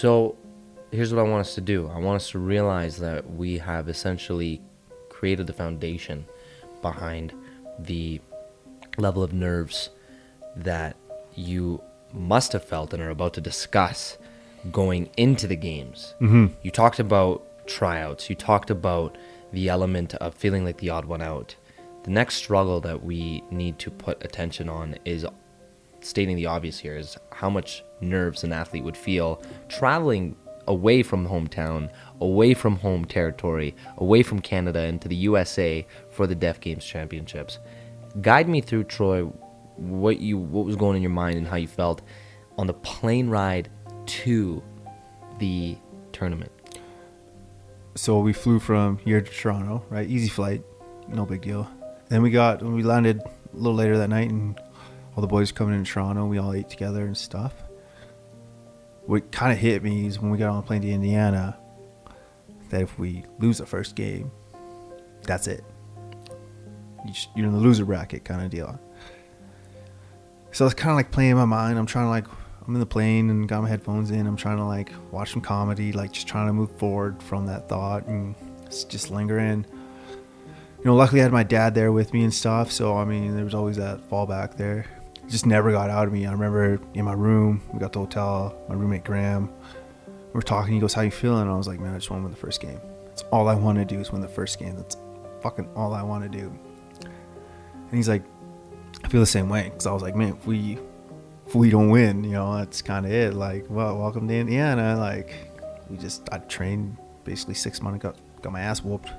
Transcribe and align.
So 0.00 0.34
here's 0.90 1.12
what 1.12 1.20
I 1.20 1.28
want 1.28 1.42
us 1.42 1.54
to 1.56 1.60
do 1.60 1.86
I 1.94 1.98
want 1.98 2.16
us 2.16 2.30
to 2.30 2.38
realize 2.38 2.96
that 3.00 3.30
we 3.32 3.58
have 3.58 3.86
essentially 3.86 4.62
created 5.10 5.46
the 5.46 5.52
foundation 5.52 6.24
behind 6.80 7.34
the 7.78 8.18
level 8.96 9.22
of 9.22 9.34
nerves 9.34 9.90
that 10.56 10.96
you 11.34 11.82
must 12.14 12.54
have 12.54 12.64
felt 12.64 12.94
and 12.94 13.02
are 13.02 13.10
about 13.10 13.34
to 13.34 13.42
discuss 13.42 14.16
going 14.72 15.10
into 15.18 15.46
the 15.46 15.54
games. 15.54 16.14
Mm-hmm. 16.22 16.46
You 16.62 16.70
talked 16.70 16.98
about 16.98 17.66
tryouts, 17.66 18.30
you 18.30 18.36
talked 18.36 18.70
about 18.70 19.18
the 19.52 19.68
element 19.68 20.14
of 20.14 20.34
feeling 20.34 20.64
like 20.64 20.78
the 20.78 20.88
odd 20.88 21.04
one 21.04 21.20
out. 21.20 21.56
The 22.04 22.10
next 22.10 22.36
struggle 22.36 22.80
that 22.80 23.04
we 23.04 23.44
need 23.50 23.78
to 23.80 23.90
put 23.90 24.24
attention 24.24 24.70
on 24.70 24.96
is 25.04 25.26
stating 26.00 26.36
the 26.36 26.46
obvious 26.46 26.78
here 26.78 26.96
is 26.96 27.16
how 27.32 27.50
much 27.50 27.84
nerves 28.00 28.44
an 28.44 28.52
athlete 28.52 28.84
would 28.84 28.96
feel 28.96 29.42
traveling 29.68 30.36
away 30.66 31.02
from 31.02 31.26
hometown, 31.26 31.90
away 32.20 32.54
from 32.54 32.76
home 32.76 33.04
territory, 33.04 33.74
away 33.98 34.22
from 34.22 34.40
Canada 34.40 34.84
into 34.84 35.08
the 35.08 35.16
USA 35.16 35.86
for 36.10 36.26
the 36.26 36.34
Deaf 36.34 36.60
Games 36.60 36.84
Championships. 36.84 37.58
Guide 38.20 38.48
me 38.48 38.60
through 38.60 38.84
Troy 38.84 39.24
what 39.76 40.20
you 40.20 40.36
what 40.36 40.66
was 40.66 40.76
going 40.76 40.96
in 40.96 41.02
your 41.02 41.10
mind 41.10 41.36
and 41.36 41.46
how 41.46 41.56
you 41.56 41.66
felt 41.66 42.02
on 42.58 42.66
the 42.66 42.74
plane 42.74 43.28
ride 43.28 43.70
to 44.06 44.62
the 45.38 45.76
tournament. 46.12 46.52
So 47.94 48.20
we 48.20 48.32
flew 48.32 48.60
from 48.60 48.98
here 48.98 49.20
to 49.20 49.30
Toronto, 49.30 49.84
right? 49.90 50.08
Easy 50.08 50.28
flight, 50.28 50.62
no 51.08 51.24
big 51.24 51.40
deal. 51.40 51.68
Then 52.08 52.22
we 52.22 52.30
got 52.30 52.62
when 52.62 52.74
we 52.74 52.82
landed 52.82 53.20
a 53.20 53.56
little 53.56 53.74
later 53.74 53.98
that 53.98 54.08
night, 54.08 54.30
and 54.30 54.60
all 55.14 55.20
the 55.20 55.26
boys 55.26 55.52
coming 55.52 55.74
in 55.74 55.84
Toronto. 55.84 56.26
We 56.26 56.38
all 56.38 56.52
ate 56.52 56.68
together 56.68 57.04
and 57.04 57.16
stuff. 57.16 57.54
What 59.06 59.32
kind 59.32 59.52
of 59.52 59.58
hit 59.58 59.82
me 59.82 60.06
is 60.06 60.20
when 60.20 60.30
we 60.30 60.38
got 60.38 60.50
on 60.50 60.56
the 60.56 60.62
plane 60.62 60.82
to 60.82 60.90
Indiana, 60.90 61.58
that 62.68 62.82
if 62.82 62.98
we 62.98 63.24
lose 63.38 63.58
the 63.58 63.66
first 63.66 63.96
game, 63.96 64.30
that's 65.22 65.46
it. 65.46 65.64
You're 67.34 67.46
in 67.46 67.52
the 67.52 67.58
loser 67.58 67.84
bracket 67.84 68.24
kind 68.24 68.42
of 68.42 68.50
deal. 68.50 68.78
So 70.52 70.64
it's 70.66 70.74
kind 70.74 70.90
of 70.90 70.96
like 70.96 71.10
playing 71.10 71.32
in 71.32 71.36
my 71.36 71.44
mind. 71.44 71.78
I'm 71.78 71.86
trying 71.86 72.06
to 72.06 72.10
like, 72.10 72.26
I'm 72.66 72.74
in 72.74 72.80
the 72.80 72.86
plane 72.86 73.30
and 73.30 73.48
got 73.48 73.62
my 73.62 73.68
headphones 73.68 74.10
in. 74.10 74.26
I'm 74.26 74.36
trying 74.36 74.58
to 74.58 74.64
like 74.64 74.92
watch 75.10 75.32
some 75.32 75.40
comedy, 75.40 75.92
like 75.92 76.12
just 76.12 76.28
trying 76.28 76.46
to 76.46 76.52
move 76.52 76.70
forward 76.72 77.22
from 77.22 77.46
that 77.46 77.68
thought 77.68 78.06
and 78.06 78.34
just 78.88 79.10
lingering. 79.10 79.64
You 80.78 80.84
know, 80.84 80.94
luckily 80.94 81.20
I 81.20 81.24
had 81.24 81.32
my 81.32 81.42
dad 81.42 81.74
there 81.74 81.92
with 81.92 82.12
me 82.12 82.22
and 82.22 82.32
stuff. 82.32 82.70
So, 82.70 82.96
I 82.96 83.04
mean, 83.04 83.34
there 83.34 83.44
was 83.44 83.54
always 83.54 83.76
that 83.76 84.08
fallback 84.08 84.56
there. 84.56 84.86
Just 85.30 85.46
never 85.46 85.70
got 85.70 85.88
out 85.90 86.08
of 86.08 86.12
me. 86.12 86.26
I 86.26 86.32
remember 86.32 86.80
in 86.94 87.04
my 87.04 87.12
room, 87.12 87.62
we 87.72 87.78
got 87.78 87.92
the 87.92 88.00
hotel, 88.00 88.60
my 88.68 88.74
roommate 88.74 89.04
Graham, 89.04 89.48
we 90.32 90.38
are 90.38 90.42
talking. 90.42 90.74
He 90.74 90.80
goes, 90.80 90.92
How 90.92 91.02
you 91.02 91.10
feeling? 91.10 91.42
And 91.42 91.50
I 91.50 91.56
was 91.56 91.68
like, 91.68 91.78
Man, 91.78 91.94
I 91.94 91.98
just 91.98 92.10
want 92.10 92.20
to 92.20 92.24
win 92.24 92.32
the 92.32 92.38
first 92.38 92.60
game. 92.60 92.80
That's 93.06 93.22
all 93.30 93.48
I 93.48 93.54
want 93.54 93.78
to 93.78 93.84
do 93.84 94.00
is 94.00 94.10
win 94.10 94.20
the 94.20 94.28
first 94.28 94.58
game. 94.58 94.76
That's 94.76 94.96
fucking 95.40 95.68
all 95.74 95.94
I 95.94 96.02
want 96.02 96.24
to 96.24 96.38
do. 96.38 96.52
And 97.02 97.92
he's 97.92 98.08
like, 98.08 98.22
I 99.04 99.08
feel 99.08 99.20
the 99.20 99.26
same 99.26 99.48
way 99.48 99.64
because 99.64 99.86
I 99.86 99.92
was 99.92 100.02
like, 100.02 100.14
man, 100.14 100.34
if 100.34 100.46
we 100.46 100.78
if 101.46 101.54
we 101.54 101.70
don't 101.70 101.90
win, 101.90 102.22
you 102.22 102.32
know, 102.32 102.56
that's 102.56 102.82
kind 102.82 103.06
of 103.06 103.12
it. 103.12 103.34
Like, 103.34 103.66
well, 103.68 103.98
welcome 103.98 104.28
to 104.28 104.34
Indiana. 104.34 104.96
Like, 104.96 105.34
we 105.88 105.96
just 105.96 106.28
I 106.32 106.38
trained 106.38 106.96
basically 107.24 107.54
six 107.54 107.80
months, 107.82 108.02
got 108.02 108.16
got 108.42 108.52
my 108.52 108.60
ass 108.60 108.82
whooped. 108.82 109.10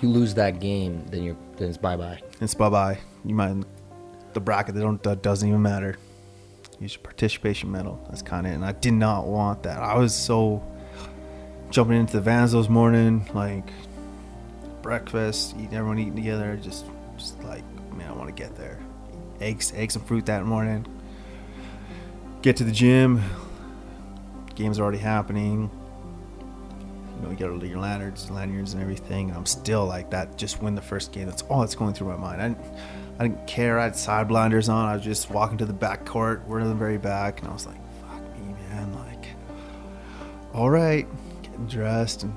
You 0.00 0.08
lose 0.08 0.34
that 0.34 0.60
game, 0.60 1.06
then 1.06 1.22
you're 1.22 1.36
then 1.56 1.68
it's 1.68 1.78
bye 1.78 1.96
bye. 1.96 2.20
It's 2.40 2.54
bye 2.54 2.68
bye. 2.68 2.98
You 3.24 3.34
might 3.34 3.64
the 4.34 4.40
bracket. 4.40 4.74
They 4.74 4.80
don't 4.80 5.02
that 5.04 5.22
doesn't 5.22 5.48
even 5.48 5.62
matter. 5.62 5.96
Use 6.80 6.94
your 6.94 7.02
participation 7.02 7.70
medal. 7.70 8.04
That's 8.08 8.22
kind 8.22 8.46
of 8.46 8.52
it. 8.52 8.56
And 8.56 8.64
I 8.64 8.72
did 8.72 8.94
not 8.94 9.26
want 9.26 9.62
that. 9.62 9.78
I 9.78 9.96
was 9.96 10.14
so 10.14 10.62
jumping 11.70 11.98
into 11.98 12.14
the 12.14 12.20
vans 12.20 12.52
those 12.52 12.68
morning, 12.68 13.28
like 13.34 13.68
breakfast, 14.82 15.54
eating 15.58 15.74
everyone 15.74 15.98
eating 15.98 16.16
together, 16.16 16.58
just 16.62 16.84
just 17.16 17.42
like 17.44 17.64
man, 17.94 18.10
I 18.10 18.12
want 18.12 18.34
to 18.34 18.42
get 18.42 18.56
there. 18.56 18.80
Eggs, 19.40 19.72
eggs 19.74 19.96
and 19.96 20.06
fruit 20.06 20.26
that 20.26 20.44
morning. 20.44 20.86
Get 22.42 22.56
to 22.58 22.64
the 22.64 22.72
gym. 22.72 23.22
Games 24.54 24.78
are 24.78 24.82
already 24.82 24.98
happening. 24.98 25.70
You 27.16 27.22
know, 27.22 27.30
you 27.30 27.36
got 27.36 27.50
all 27.50 27.64
your 27.64 27.78
lanyards, 27.78 28.30
lanyards 28.30 28.74
and 28.74 28.82
everything. 28.82 29.28
And 29.30 29.38
I'm 29.38 29.46
still 29.46 29.86
like 29.86 30.10
that. 30.10 30.36
Just 30.36 30.62
win 30.62 30.74
the 30.74 30.82
first 30.82 31.12
game. 31.12 31.26
That's 31.26 31.42
all 31.42 31.60
that's 31.60 31.74
going 31.74 31.94
through 31.94 32.08
my 32.08 32.16
mind. 32.16 32.42
I 32.42 32.54
I 33.18 33.28
didn't 33.28 33.46
care. 33.46 33.78
I 33.78 33.84
had 33.84 33.96
side 33.96 34.28
blinders 34.28 34.68
on. 34.68 34.88
I 34.88 34.94
was 34.94 35.04
just 35.04 35.30
walking 35.30 35.58
to 35.58 35.66
the 35.66 35.72
back 35.72 36.04
court. 36.04 36.42
We're 36.46 36.60
in 36.60 36.68
the 36.68 36.74
very 36.74 36.98
back, 36.98 37.40
and 37.40 37.48
I 37.48 37.52
was 37.52 37.66
like, 37.66 37.80
"Fuck 38.00 38.22
me, 38.38 38.54
man!" 38.70 38.92
Like, 38.94 39.28
all 40.52 40.70
right, 40.70 41.06
getting 41.42 41.66
dressed 41.66 42.24
and 42.24 42.34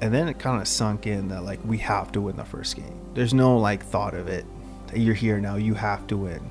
and 0.00 0.14
then 0.14 0.28
it 0.28 0.38
kind 0.38 0.60
of 0.60 0.66
sunk 0.66 1.06
in 1.06 1.28
that 1.28 1.44
like 1.44 1.60
we 1.64 1.78
have 1.78 2.10
to 2.12 2.20
win 2.20 2.36
the 2.36 2.44
first 2.44 2.76
game. 2.76 3.00
There's 3.14 3.34
no 3.34 3.56
like 3.58 3.84
thought 3.84 4.14
of 4.14 4.28
it. 4.28 4.44
You're 4.94 5.14
here 5.14 5.40
now. 5.40 5.56
You 5.56 5.74
have 5.74 6.06
to 6.08 6.16
win. 6.16 6.50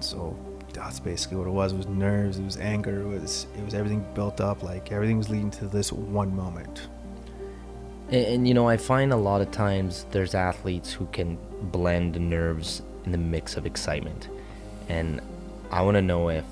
So 0.00 0.36
that's 0.72 1.00
basically 1.00 1.38
what 1.38 1.46
it 1.46 1.50
was. 1.50 1.72
It 1.72 1.76
was 1.76 1.88
nerves. 1.88 2.38
It 2.38 2.44
was 2.44 2.56
anger. 2.58 3.00
It 3.00 3.20
was 3.20 3.46
it 3.58 3.64
was 3.64 3.74
everything 3.74 4.06
built 4.14 4.40
up. 4.40 4.62
Like 4.62 4.92
everything 4.92 5.18
was 5.18 5.28
leading 5.28 5.50
to 5.52 5.66
this 5.66 5.92
one 5.92 6.34
moment. 6.34 6.88
And, 8.08 8.26
and, 8.26 8.48
you 8.48 8.54
know, 8.54 8.68
I 8.68 8.76
find 8.76 9.12
a 9.12 9.16
lot 9.16 9.40
of 9.40 9.50
times 9.50 10.06
there's 10.10 10.34
athletes 10.34 10.92
who 10.92 11.06
can 11.06 11.38
blend 11.62 12.18
nerves 12.18 12.82
in 13.04 13.12
the 13.12 13.18
mix 13.18 13.56
of 13.56 13.66
excitement, 13.66 14.28
and 14.88 15.20
I 15.70 15.82
want 15.82 15.96
to 15.96 16.02
know 16.02 16.28
if 16.28 16.44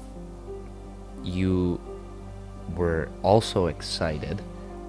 you 1.24 1.80
were 2.74 3.08
also 3.22 3.66
excited 3.66 4.42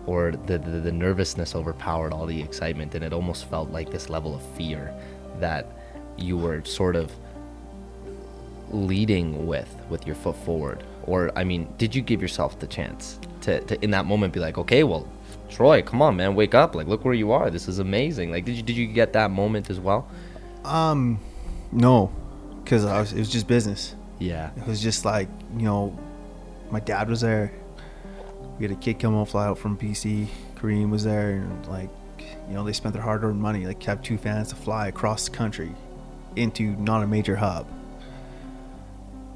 or 0.05 0.31
the, 0.31 0.57
the, 0.57 0.79
the 0.79 0.91
nervousness 0.91 1.55
overpowered 1.55 2.11
all 2.13 2.25
the 2.25 2.41
excitement 2.41 2.93
and 2.95 3.03
it 3.03 3.13
almost 3.13 3.45
felt 3.49 3.69
like 3.69 3.89
this 3.89 4.09
level 4.09 4.35
of 4.35 4.41
fear 4.57 4.93
that 5.39 5.67
you 6.17 6.37
were 6.37 6.63
sort 6.65 6.95
of 6.95 7.11
leading 8.71 9.45
with 9.45 9.75
with 9.89 10.05
your 10.05 10.15
foot 10.15 10.35
forward. 10.37 10.83
Or 11.05 11.31
i 11.37 11.43
mean 11.43 11.67
did 11.77 11.93
you 11.93 12.01
give 12.01 12.21
yourself 12.21 12.59
the 12.59 12.67
chance 12.67 13.19
to, 13.41 13.61
to 13.61 13.83
in 13.83 13.91
that 13.91 14.05
moment 14.05 14.33
be 14.33 14.39
like 14.39 14.57
okay 14.57 14.83
well 14.83 15.07
troy 15.49 15.81
come 15.81 16.01
on 16.01 16.15
man 16.15 16.33
wake 16.35 16.55
up 16.55 16.73
like 16.75 16.87
look 16.87 17.03
where 17.05 17.13
you 17.13 17.31
are 17.31 17.49
this 17.51 17.67
is 17.67 17.79
amazing 17.79 18.31
like 18.31 18.43
did 18.45 18.55
you 18.55 18.63
did 18.63 18.75
you 18.75 18.87
get 18.87 19.13
that 19.13 19.29
moment 19.31 19.69
as 19.69 19.79
well 19.79 20.07
Um, 20.65 21.19
no, 21.71 22.11
because 22.63 22.85
I 22.85 22.99
was 22.99 23.11
it 23.13 23.19
was 23.19 23.29
just 23.29 23.47
business. 23.47 23.95
yeah 24.19 24.51
It 24.55 24.65
was 24.65 24.81
just 24.81 25.03
like 25.05 25.27
you 25.57 25.63
know, 25.65 25.97
my 26.71 26.79
dad 26.79 27.09
was 27.09 27.21
there. 27.21 27.51
We 28.57 28.63
had 28.65 28.71
a 28.71 28.79
kid 28.79 28.99
come 28.99 29.15
on 29.15 29.25
fly 29.25 29.45
out 29.47 29.57
from 29.57 29.77
BC. 29.77 30.27
Kareem 30.55 30.89
was 30.89 31.03
there, 31.03 31.31
and 31.31 31.67
like, 31.67 31.89
you 32.47 32.53
know, 32.53 32.63
they 32.63 32.71
spent 32.73 32.93
their 32.93 33.03
hard-earned 33.03 33.41
money. 33.41 33.65
Like, 33.65 33.83
have 33.83 34.01
two 34.01 34.17
fans 34.17 34.49
to 34.49 34.55
fly 34.55 34.87
across 34.87 35.27
the 35.27 35.35
country 35.35 35.71
into 36.35 36.63
not 36.77 37.03
a 37.03 37.07
major 37.07 37.35
hub. 37.35 37.67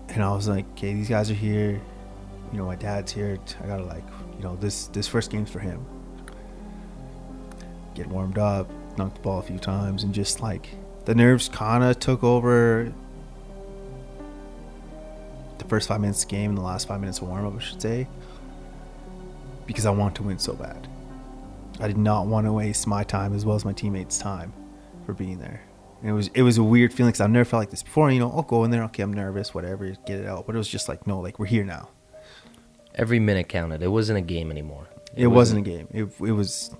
And 0.09 0.23
I 0.23 0.31
was 0.33 0.47
like, 0.47 0.65
okay, 0.71 0.93
these 0.93 1.09
guys 1.09 1.29
are 1.29 1.33
here. 1.35 1.81
You 2.51 2.57
know, 2.57 2.65
my 2.65 2.75
dad's 2.75 3.11
here. 3.11 3.37
I 3.61 3.67
gotta 3.67 3.83
like, 3.83 4.03
you 4.37 4.43
know, 4.43 4.55
this 4.55 4.87
this 4.87 5.07
first 5.07 5.31
game's 5.31 5.49
for 5.49 5.59
him. 5.59 5.85
Get 7.97 8.07
warmed 8.07 8.37
up, 8.37 8.69
knocked 8.95 9.15
the 9.15 9.21
ball 9.21 9.39
a 9.39 9.41
few 9.41 9.57
times, 9.57 10.03
and 10.03 10.13
just 10.13 10.39
like 10.39 10.69
the 11.05 11.15
nerves 11.15 11.49
kind 11.49 11.83
of 11.83 11.99
took 11.99 12.23
over 12.23 12.93
the 15.57 15.65
first 15.65 15.87
five 15.87 15.99
minutes 15.99 16.21
of 16.23 16.29
the 16.29 16.35
game 16.35 16.51
and 16.51 16.57
the 16.59 16.61
last 16.61 16.87
five 16.87 16.99
minutes 16.99 17.17
of 17.19 17.27
warm 17.27 17.47
up, 17.47 17.55
I 17.55 17.59
should 17.59 17.81
say, 17.81 18.07
because 19.65 19.87
I 19.87 19.89
want 19.89 20.13
to 20.17 20.23
win 20.23 20.37
so 20.37 20.53
bad. 20.53 20.87
I 21.79 21.87
did 21.87 21.97
not 21.97 22.27
want 22.27 22.45
to 22.45 22.53
waste 22.53 22.85
my 22.85 23.03
time 23.03 23.33
as 23.33 23.45
well 23.45 23.55
as 23.55 23.65
my 23.65 23.73
teammates' 23.73 24.19
time 24.19 24.53
for 25.07 25.13
being 25.13 25.39
there. 25.39 25.63
And 26.01 26.11
it 26.11 26.13
was 26.13 26.27
it 26.35 26.43
was 26.43 26.59
a 26.59 26.63
weird 26.63 26.93
feeling 26.93 27.09
because 27.09 27.21
I've 27.21 27.31
never 27.31 27.45
felt 27.45 27.61
like 27.61 27.71
this 27.71 27.81
before. 27.81 28.11
You 28.11 28.19
know, 28.19 28.29
I'll 28.31 28.43
go 28.43 28.63
in 28.63 28.69
there, 28.69 28.83
okay, 28.83 29.01
I'm 29.01 29.11
nervous, 29.13 29.55
whatever, 29.55 29.87
get 30.05 30.19
it 30.19 30.27
out. 30.27 30.45
But 30.45 30.53
it 30.53 30.59
was 30.59 30.67
just 30.67 30.87
like, 30.87 31.07
no, 31.07 31.19
like 31.19 31.39
we're 31.39 31.47
here 31.47 31.63
now. 31.63 31.89
every 32.93 33.19
minute 33.19 33.47
counted 33.49 33.81
it 33.81 33.87
wasn't 33.87 34.17
a 34.17 34.21
game 34.21 34.49
anymore 34.51 34.87
It, 35.15 35.27
wasn't, 35.27 35.65
a 35.65 35.69
game. 35.69 35.87
It 35.91 36.03
it 36.19 36.31
was. 36.33 36.75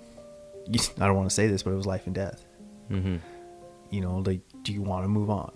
I 0.68 1.06
don't 1.06 1.16
want 1.16 1.28
to 1.28 1.34
say 1.34 1.46
this, 1.46 1.62
but 1.62 1.72
it 1.72 1.76
was 1.76 1.86
life 1.86 2.06
and 2.06 2.14
death. 2.14 2.44
mm-hmm. 2.90 3.16
You 3.90 4.00
know, 4.02 4.18
like, 4.18 4.40
do 4.62 4.72
you 4.72 4.82
want 4.82 5.04
to 5.04 5.08
move 5.08 5.30
on? 5.30 5.52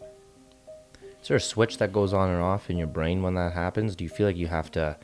Is 1.20 1.28
there 1.28 1.36
a 1.36 1.40
switch 1.40 1.78
that 1.78 1.92
goes 1.92 2.12
on 2.12 2.30
and 2.30 2.42
off 2.42 2.70
in 2.70 2.78
your 2.78 2.86
brain 2.86 3.22
when 3.22 3.34
that 3.34 3.52
happens? 3.52 3.94
Do 3.94 4.04
you 4.04 4.10
feel 4.10 4.26
like 4.26 4.36
you 4.36 4.46
have 4.46 4.70
to 4.72 4.96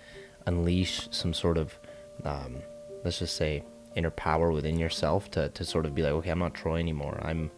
unleash 0.47 1.09
some 1.11 1.35
sort 1.35 1.59
of, 1.59 1.79
um, 2.25 2.57
let's 3.05 3.19
just 3.19 3.37
say, 3.37 3.65
inner 3.97 4.11
power 4.11 4.51
within 4.51 4.79
yourself 4.79 5.31
to, 5.33 5.51
to 5.51 5.65
sort 5.65 5.85
of 5.85 5.95
be 5.95 6.03
like, 6.03 6.13
okay, 6.13 6.31
I'm 6.31 6.39
not 6.39 6.55
Troy 6.55 6.79
anymore. 6.79 7.21
I'm, 7.23 7.51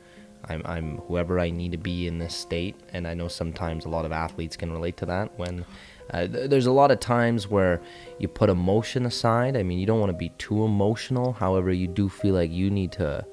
I'm, 0.48 0.62
I'm 0.64 0.98
whoever 0.98 1.38
I 1.38 1.50
need 1.50 1.72
to 1.72 1.78
be 1.78 2.08
in 2.08 2.18
this 2.18 2.34
state. 2.34 2.74
And 2.92 3.06
I 3.06 3.14
know 3.14 3.28
sometimes 3.28 3.84
a 3.84 3.88
lot 3.88 4.04
of 4.04 4.12
athletes 4.12 4.56
can 4.56 4.72
relate 4.72 4.96
to 4.98 5.06
that 5.06 5.38
when. 5.38 5.64
Uh, 6.12 6.26
th- 6.26 6.50
there's 6.50 6.66
a 6.66 6.72
lot 6.72 6.90
of 6.90 7.00
times 7.00 7.48
where 7.48 7.80
you 8.18 8.28
put 8.28 8.50
emotion 8.50 9.06
aside. 9.06 9.56
I 9.56 9.62
mean, 9.62 9.78
you 9.78 9.86
don't 9.86 10.00
want 10.00 10.10
to 10.10 10.18
be 10.18 10.30
too 10.38 10.64
emotional. 10.64 11.32
However, 11.32 11.72
you 11.72 11.86
do 11.86 12.08
feel 12.08 12.34
like 12.34 12.50
you 12.50 12.70
need 12.70 12.92
to, 12.92 13.24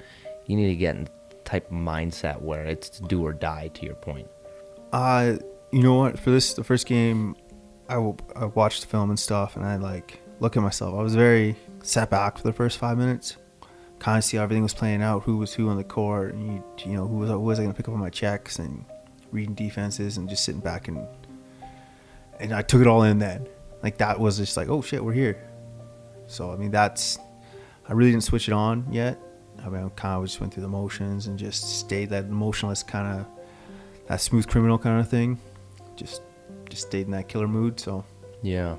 you 0.45 0.55
need 0.55 0.67
to 0.67 0.75
get 0.75 0.95
in 0.95 1.07
type 1.45 1.65
of 1.67 1.77
mindset 1.77 2.41
where 2.41 2.65
it's 2.65 2.99
do 2.99 3.25
or 3.25 3.33
die. 3.33 3.69
To 3.73 3.85
your 3.85 3.95
point. 3.95 4.27
Uh, 4.91 5.37
you 5.71 5.81
know 5.81 5.95
what? 5.95 6.19
For 6.19 6.29
this, 6.29 6.53
the 6.53 6.63
first 6.63 6.85
game, 6.85 7.35
I, 7.89 7.95
w- 7.95 8.17
I 8.35 8.45
watched 8.45 8.81
the 8.81 8.87
film 8.87 9.09
and 9.09 9.19
stuff, 9.19 9.55
and 9.55 9.65
I 9.65 9.77
like 9.77 10.19
look 10.39 10.55
at 10.55 10.63
myself. 10.63 10.93
I 10.97 11.01
was 11.01 11.15
very 11.15 11.55
set 11.83 12.09
back 12.09 12.37
for 12.37 12.43
the 12.43 12.53
first 12.53 12.77
five 12.77 12.97
minutes, 12.97 13.37
kind 13.99 14.17
of 14.17 14.23
see 14.23 14.37
how 14.37 14.43
everything 14.43 14.63
was 14.63 14.73
playing 14.73 15.01
out, 15.01 15.23
who 15.23 15.37
was 15.37 15.53
who 15.53 15.69
on 15.69 15.77
the 15.77 15.83
court, 15.83 16.33
and 16.33 16.47
you, 16.47 16.63
you 16.85 16.93
know 16.93 17.07
who 17.07 17.17
was 17.17 17.29
who 17.29 17.39
was 17.39 17.59
I 17.59 17.63
going 17.63 17.73
to 17.73 17.77
pick 17.77 17.87
up 17.87 17.93
on 17.93 17.99
my 17.99 18.09
checks 18.09 18.59
and 18.59 18.85
reading 19.31 19.55
defenses 19.55 20.17
and 20.17 20.29
just 20.29 20.43
sitting 20.45 20.61
back 20.61 20.87
and 20.87 21.05
and 22.39 22.53
I 22.53 22.61
took 22.61 22.81
it 22.81 22.87
all 22.87 23.03
in 23.03 23.19
then. 23.19 23.47
Like 23.83 23.97
that 23.97 24.19
was 24.19 24.37
just 24.37 24.57
like, 24.57 24.69
oh 24.69 24.81
shit, 24.81 25.03
we're 25.03 25.13
here. 25.13 25.49
So 26.27 26.51
I 26.51 26.55
mean, 26.55 26.71
that's 26.71 27.17
I 27.87 27.93
really 27.93 28.11
didn't 28.11 28.23
switch 28.23 28.47
it 28.47 28.53
on 28.53 28.85
yet. 28.91 29.17
I 29.63 29.69
mean, 29.69 29.83
I 29.83 29.89
kind 29.89 30.17
of 30.17 30.25
just 30.25 30.39
went 30.39 30.53
through 30.53 30.63
the 30.63 30.69
motions 30.69 31.27
and 31.27 31.37
just 31.37 31.79
stayed 31.79 32.09
that 32.09 32.25
emotionless 32.25 32.83
kind 32.83 33.19
of 33.19 33.25
that 34.07 34.21
smooth 34.21 34.47
criminal 34.47 34.77
kind 34.77 34.99
of 34.99 35.09
thing. 35.09 35.39
Just 35.95 36.21
just 36.69 36.87
stayed 36.87 37.05
in 37.05 37.11
that 37.11 37.27
killer 37.27 37.47
mood. 37.47 37.79
So 37.79 38.03
Yeah. 38.41 38.77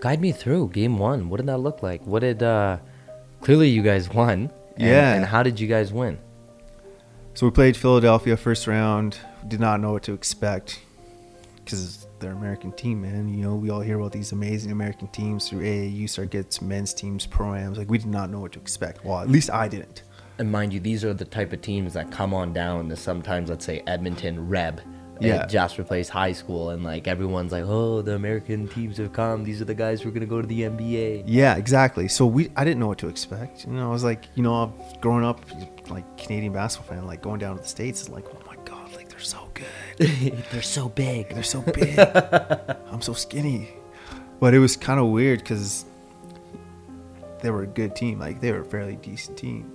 Guide 0.00 0.20
me 0.20 0.32
through 0.32 0.70
game 0.70 0.98
one. 0.98 1.28
What 1.28 1.36
did 1.36 1.46
that 1.46 1.58
look 1.58 1.82
like? 1.82 2.04
What 2.06 2.20
did 2.20 2.42
uh 2.42 2.78
clearly 3.40 3.68
you 3.68 3.82
guys 3.82 4.08
won. 4.08 4.50
And, 4.76 4.88
Yeah. 4.88 5.14
And 5.14 5.24
how 5.24 5.42
did 5.42 5.60
you 5.60 5.68
guys 5.68 5.92
win? 5.92 6.18
So 7.34 7.46
we 7.46 7.50
played 7.50 7.76
Philadelphia 7.76 8.36
first 8.36 8.66
round. 8.66 9.18
Did 9.48 9.60
not 9.60 9.80
know 9.80 9.92
what 9.92 10.02
to 10.04 10.12
expect 10.12 10.80
because 11.64 12.01
they're 12.22 12.32
American 12.32 12.72
team, 12.72 13.02
man. 13.02 13.28
You 13.28 13.42
know, 13.44 13.54
we 13.54 13.68
all 13.70 13.80
hear 13.80 13.98
about 13.98 14.12
these 14.12 14.32
amazing 14.32 14.72
American 14.72 15.08
teams 15.08 15.48
through 15.48 15.60
AAU 15.60 16.08
circuits, 16.08 16.62
men's 16.62 16.94
teams, 16.94 17.26
pro-ams. 17.26 17.76
Like 17.76 17.90
we 17.90 17.98
did 17.98 18.06
not 18.08 18.30
know 18.30 18.40
what 18.40 18.52
to 18.52 18.58
expect. 18.60 19.04
Well, 19.04 19.20
at 19.20 19.28
least 19.28 19.50
I 19.50 19.68
didn't. 19.68 20.02
And 20.38 20.50
mind 20.50 20.72
you, 20.72 20.80
these 20.80 21.04
are 21.04 21.12
the 21.12 21.26
type 21.26 21.52
of 21.52 21.60
teams 21.60 21.92
that 21.92 22.10
come 22.10 22.32
on 22.32 22.52
down 22.54 22.88
to 22.88 22.96
sometimes, 22.96 23.50
let's 23.50 23.66
say, 23.66 23.82
Edmonton 23.86 24.48
Reb 24.48 24.80
Yeah. 25.20 25.36
at 25.42 25.50
Jasper 25.50 25.84
Place 25.84 26.08
High 26.08 26.32
School, 26.32 26.70
and 26.70 26.82
like 26.82 27.06
everyone's 27.06 27.52
like, 27.52 27.64
"Oh, 27.64 28.02
the 28.02 28.14
American 28.16 28.66
teams 28.66 28.96
have 28.96 29.12
come. 29.12 29.44
These 29.44 29.60
are 29.60 29.66
the 29.66 29.74
guys 29.74 30.00
who 30.00 30.08
are 30.08 30.12
gonna 30.12 30.26
go 30.26 30.40
to 30.40 30.48
the 30.48 30.62
NBA." 30.62 31.24
Yeah, 31.26 31.54
exactly. 31.56 32.08
So 32.08 32.26
we, 32.26 32.50
I 32.56 32.64
didn't 32.64 32.80
know 32.80 32.88
what 32.88 32.98
to 32.98 33.08
expect. 33.08 33.64
You 33.66 33.72
know, 33.74 33.88
I 33.88 33.92
was 33.92 34.02
like, 34.04 34.24
you 34.34 34.42
know, 34.42 34.72
growing 35.00 35.24
up, 35.24 35.40
like 35.88 36.16
Canadian 36.16 36.52
basketball 36.54 36.96
fan, 36.96 37.06
like 37.06 37.22
going 37.22 37.38
down 37.38 37.56
to 37.56 37.62
the 37.62 37.68
states 37.68 38.00
is 38.00 38.08
like, 38.08 38.24
oh 38.30 38.32
my 38.32 38.40
god, 38.40 38.46
like 38.48 38.51
they're 38.51 38.51
so 39.22 39.48
good. 39.54 40.42
They're 40.50 40.62
so 40.62 40.88
big. 40.88 41.30
They're 41.30 41.42
so 41.42 41.62
big. 41.62 41.98
I'm 42.90 43.02
so 43.02 43.12
skinny. 43.12 43.68
But 44.40 44.54
it 44.54 44.58
was 44.58 44.76
kind 44.76 45.00
of 45.00 45.06
weird 45.06 45.40
because 45.40 45.84
they 47.40 47.50
were 47.50 47.62
a 47.62 47.66
good 47.66 47.94
team. 47.94 48.18
Like 48.18 48.40
they 48.40 48.52
were 48.52 48.60
a 48.60 48.64
fairly 48.64 48.96
decent 48.96 49.38
team. 49.38 49.70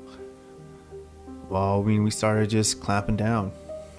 Well, 1.50 1.82
I 1.82 1.84
mean, 1.86 2.04
we 2.04 2.12
started 2.12 2.50
just 2.50 2.82
clamping 2.82 3.16
down. 3.16 3.52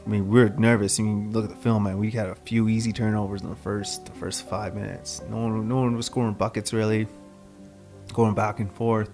I 0.05 0.11
mean, 0.11 0.29
we 0.29 0.41
were 0.41 0.49
nervous. 0.51 0.99
I 0.99 1.03
mean, 1.03 1.33
look 1.33 1.45
at 1.45 1.51
the 1.51 1.57
film, 1.57 1.85
man. 1.85 1.99
We 1.99 2.11
had 2.11 2.29
a 2.29 2.35
few 2.35 2.69
easy 2.69 2.93
turnovers 2.93 3.43
in 3.43 3.51
the 3.51 3.57
first 3.57 4.07
the 4.07 4.13
first 4.13 4.49
five 4.49 4.75
minutes. 4.75 5.23
No 5.29 5.37
one, 5.37 5.69
no 5.69 5.77
one 5.77 5.97
was 5.97 6.07
scoring 6.07 6.35
buckets 6.35 6.73
really, 6.73 7.07
going 8.13 8.35
back 8.35 8.61
and 8.61 8.73
forth. 8.73 9.11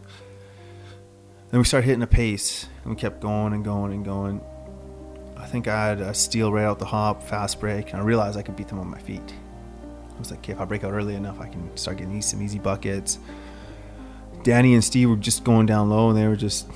Then 1.51 1.61
we 1.61 1.65
started 1.65 1.87
hitting 1.87 2.03
a 2.03 2.07
pace, 2.09 2.67
and 2.83 2.95
we 2.95 3.01
kept 3.01 3.21
going 3.21 3.53
and 3.53 3.65
going 3.65 3.93
and 3.93 4.05
going. 4.05 4.41
I 5.45 5.47
think 5.47 5.69
I 5.69 5.89
had 5.89 6.01
a 6.01 6.15
steal 6.15 6.51
right 6.51 6.65
out 6.65 6.79
the 6.79 6.87
hop, 6.87 7.23
fast 7.23 7.61
break, 7.61 7.93
and 7.93 8.01
I 8.01 8.05
realized 8.05 8.39
I 8.39 8.43
could 8.43 8.57
beat 8.57 8.69
them 8.69 8.79
on 8.79 8.89
my 8.89 8.99
feet. 8.99 9.35
I 10.17 10.19
was 10.19 10.31
like, 10.31 10.41
okay, 10.41 10.53
if 10.53 10.61
I 10.61 10.65
break 10.65 10.85
out 10.85 10.93
early 10.93 11.15
enough, 11.15 11.39
I 11.39 11.49
can 11.49 11.77
start 11.77 11.99
getting 11.99 12.15
these 12.15 12.25
some 12.25 12.41
easy 12.41 12.59
buckets. 12.59 13.19
Danny 14.43 14.73
and 14.73 14.83
Steve 14.83 15.11
were 15.11 15.17
just 15.17 15.45
going 15.45 15.67
down 15.67 15.91
low, 15.91 16.09
and 16.09 16.19
they 16.19 16.27
were 16.27 16.35
just 16.35 16.67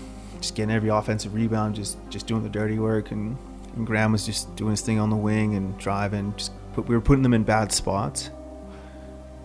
just 0.43 0.55
getting 0.55 0.70
every 0.70 0.91
offensive 0.91 1.32
rebound, 1.32 1.76
just 1.76 1.97
just 2.11 2.26
doing 2.26 2.43
the 2.43 2.49
dirty 2.50 2.79
work, 2.79 3.11
and, 3.11 3.38
and 3.75 3.87
Graham 3.87 4.12
was 4.12 4.26
just 4.26 4.55
doing 4.55 4.73
his 4.73 4.82
thing 4.82 4.99
on 4.99 5.09
the 5.09 5.17
wing 5.17 5.55
and 5.55 5.76
driving. 5.79 6.35
Just 6.37 6.53
put, 6.75 6.87
we 6.87 6.94
were 6.94 7.00
putting 7.00 7.23
them 7.23 7.32
in 7.32 7.44
bad 7.44 7.73
spots. 7.73 8.29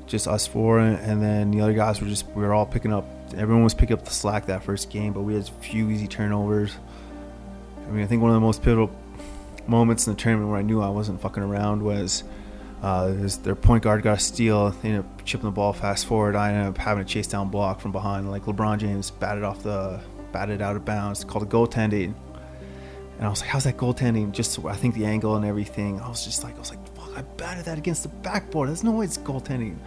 Just 0.06 0.28
us 0.28 0.46
four, 0.46 0.80
and 0.80 1.24
then 1.24 1.50
the 1.50 1.62
other 1.62 1.74
guys 1.74 2.02
were 2.02 2.08
just 2.08 2.28
we 2.36 2.44
were 2.44 2.54
all 2.54 2.66
picking 2.66 2.92
up. 2.92 3.06
Everyone 3.38 3.64
was 3.64 3.74
picking 3.74 3.98
up 3.98 4.04
the 4.04 4.12
slack 4.12 4.48
that 4.48 4.66
first 4.66 4.90
game, 4.90 5.14
but 5.14 5.22
we 5.22 5.34
had 5.34 5.48
a 5.48 5.52
few 5.64 5.90
easy 5.90 6.08
turnovers. 6.08 6.76
I 7.88 7.92
mean, 7.92 8.04
I 8.04 8.08
think 8.08 8.22
one 8.22 8.30
of 8.32 8.36
the 8.36 8.42
most 8.42 8.62
pivotal 8.62 8.92
moments 9.68 10.08
in 10.08 10.14
the 10.14 10.20
tournament 10.20 10.50
where 10.50 10.60
I 10.60 10.64
knew 10.64 10.82
I 10.82 10.90
wasn't 10.90 11.22
fucking 11.22 11.44
around 11.44 11.82
was 11.82 12.24
uh, 12.82 13.14
their 13.44 13.56
point 13.56 13.84
guard 13.84 14.04
got 14.04 14.18
a 14.18 14.22
steal. 14.22 14.72
They 14.72 14.90
ended 14.90 15.06
up 15.06 15.26
chipping 15.26 15.46
the 15.46 15.52
ball 15.52 15.72
fast 15.72 16.06
forward. 16.06 16.36
I 16.36 16.52
ended 16.52 16.68
up 16.68 16.78
having 16.78 17.02
a 17.02 17.06
chase 17.06 17.28
down 17.28 17.50
block 17.50 17.80
from 17.80 17.94
behind. 17.94 18.30
Like 18.30 18.44
LeBron 18.44 18.78
James 18.78 19.10
batted 19.10 19.44
off 19.44 19.64
the 19.64 20.02
batted 20.34 20.62
out 20.62 20.76
of 20.76 20.84
bounds, 20.84 21.24
called 21.24 21.44
a 21.44 21.48
goaltending. 21.48 22.14
And 23.18 23.26
I 23.26 23.30
was 23.30 23.40
like, 23.40 23.50
"How's 23.50 23.64
that 23.64 23.78
goaltending?" 23.78 24.34
Just 24.34 24.60
I 24.66 24.76
think 24.76 24.96
the 24.96 25.06
angle 25.06 25.38
and 25.38 25.46
everything. 25.46 26.02
I 26.02 26.10
was 26.10 26.26
just 26.26 26.44
like, 26.44 26.56
I 26.56 26.60
was 26.60 26.72
like, 26.72 26.86
"Fuck!" 26.96 27.18
I 27.18 27.22
batted 27.22 27.66
that 27.66 27.78
against 27.78 28.04
the 28.04 28.10
backboard. 28.10 28.68
There's 28.68 28.84
no 28.84 28.92
way 28.92 29.06
it's 29.06 29.18
goaltending. 29.18 29.78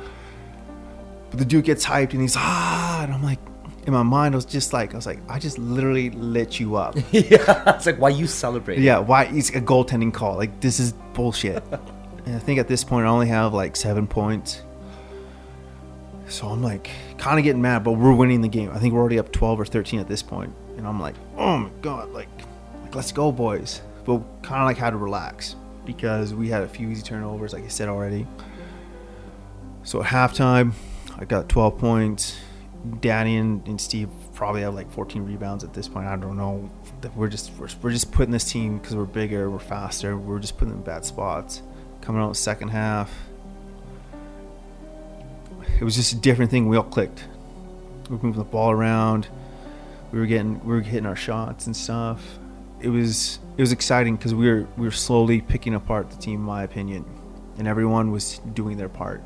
But 1.31 1.39
the 1.39 1.45
dude 1.45 1.65
gets 1.65 1.85
hyped 1.85 2.13
and 2.13 2.23
he's 2.23 2.37
ah, 2.37 3.03
and 3.03 3.13
I'm 3.13 3.23
like, 3.23 3.41
in 3.87 3.93
my 3.93 4.03
mind, 4.03 4.35
I 4.35 4.37
was 4.37 4.45
just 4.45 4.73
like, 4.73 4.93
I 4.93 4.97
was 4.97 5.07
like, 5.07 5.21
I 5.29 5.39
just 5.39 5.59
literally 5.59 6.11
lit 6.11 6.59
you 6.59 6.77
up. 6.77 6.97
yeah, 7.13 7.77
it's 7.77 7.87
like 7.87 7.99
why 7.99 8.11
you 8.11 8.27
celebrate? 8.27 8.79
Yeah, 8.79 8.99
why 8.99 9.25
it's 9.25 9.51
a 9.51 9.61
goaltending 9.61 10.13
call? 10.13 10.37
Like 10.37 10.61
this 10.61 10.81
is 10.81 10.93
bullshit. 11.15 11.63
and 12.27 12.35
I 12.35 12.39
think 12.39 12.59
at 12.59 12.69
this 12.69 12.83
point 12.85 13.07
I 13.07 13.09
only 13.09 13.29
have 13.29 13.55
like 13.55 13.77
seven 13.77 14.07
points. 14.07 14.63
So 16.29 16.49
I'm 16.49 16.63
like 16.63 16.91
kind 17.19 17.39
of 17.39 17.45
getting 17.45 17.63
mad, 17.63 17.85
but 17.85 17.93
we're 17.93 18.13
winning 18.13 18.41
the 18.41 18.49
game. 18.49 18.71
I 18.73 18.79
think 18.79 18.93
we're 18.93 19.01
already 19.01 19.21
up 19.21 19.31
12 19.31 19.61
or 19.61 19.65
13 19.65 20.01
at 20.01 20.09
this 20.09 20.23
point. 20.23 20.51
point, 20.51 20.79
and 20.79 20.87
I'm 20.87 21.01
like, 21.01 21.15
oh 21.37 21.57
my 21.57 21.71
god, 21.81 22.11
like, 22.11 22.29
like 22.83 22.95
let's 22.95 23.13
go, 23.13 23.31
boys. 23.31 23.81
But 24.05 24.19
kind 24.43 24.61
of 24.61 24.67
like 24.67 24.77
had 24.77 24.91
to 24.91 24.97
relax 24.97 25.57
because 25.85 26.35
we 26.35 26.49
had 26.49 26.63
a 26.63 26.69
few 26.69 26.89
easy 26.89 27.03
turnovers, 27.03 27.53
like 27.53 27.65
I 27.65 27.69
said 27.69 27.89
already. 27.89 28.27
So 29.85 30.03
at 30.03 30.09
halftime, 30.09 30.73
I 31.17 31.25
got 31.25 31.49
12 31.49 31.79
points. 31.79 32.37
Danny 33.01 33.37
and, 33.37 33.67
and 33.67 33.81
Steve 33.81 34.09
probably 34.35 34.63
have 34.63 34.75
like 34.75 34.91
14 34.93 35.25
rebounds 35.25 35.65
at 35.65 35.73
this 35.73 35.89
point. 35.89 36.07
I 36.07 36.17
don't 36.17 36.37
know. 36.37 36.71
We're 37.15 37.29
just 37.29 37.51
we're, 37.59 37.69
we're 37.83 37.91
just 37.91 38.13
putting 38.13 38.33
this 38.33 38.51
team 38.51 38.79
because 38.79 38.95
we're 38.95 39.05
bigger, 39.05 39.51
we're 39.51 39.59
faster. 39.59 40.17
We're 40.17 40.39
just 40.39 40.57
putting 40.57 40.71
them 40.71 40.79
in 40.79 40.85
bad 40.85 41.05
spots. 41.05 41.63
Coming 42.01 42.23
out 42.23 42.37
second 42.37 42.69
half, 42.69 43.13
it 45.81 45.85
was 45.85 45.97
just 45.97 46.13
a 46.13 46.17
different 46.17 46.51
thing. 46.51 46.69
We 46.69 46.77
all 46.77 46.85
clicked. 46.85 47.25
We 48.09 48.17
were 48.17 48.23
moving 48.23 48.39
the 48.39 48.45
ball 48.45 48.71
around. 48.71 49.29
We 50.13 50.21
were 50.21 50.27
getting 50.27 50.65
we 50.65 50.75
were 50.75 50.81
hitting 50.81 51.07
our 51.07 51.17
shots 51.17 51.67
and 51.67 51.77
stuff. 51.77 52.39
It 52.81 52.89
was 52.89 53.41
it 53.57 53.61
was 53.61 53.73
exciting 53.73 54.17
because 54.17 54.35
we 54.35 54.49
were 54.49 54.67
we 54.77 54.87
were 54.87 54.93
slowly 54.93 55.41
picking 55.41 55.75
apart 55.75 56.11
the 56.11 56.17
team, 56.17 56.41
in 56.41 56.47
my 56.47 56.63
opinion, 56.63 57.05
and 57.59 57.67
everyone 57.67 58.13
was 58.13 58.39
doing 58.55 58.77
their 58.77 58.89
part. 58.89 59.23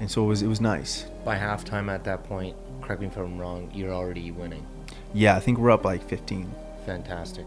And 0.00 0.10
so 0.10 0.24
it 0.24 0.26
was 0.26 0.42
it 0.42 0.46
was 0.46 0.60
nice. 0.60 1.06
By 1.24 1.36
halftime 1.36 1.92
at 1.92 2.04
that 2.04 2.24
point, 2.24 2.56
correct 2.80 3.00
me 3.00 3.08
if 3.08 3.16
I'm 3.16 3.38
wrong, 3.38 3.70
you're 3.74 3.92
already 3.92 4.30
winning. 4.30 4.66
Yeah, 5.12 5.36
I 5.36 5.40
think 5.40 5.58
we're 5.58 5.70
up 5.70 5.84
like 5.84 6.06
15. 6.08 6.52
Fantastic. 6.86 7.46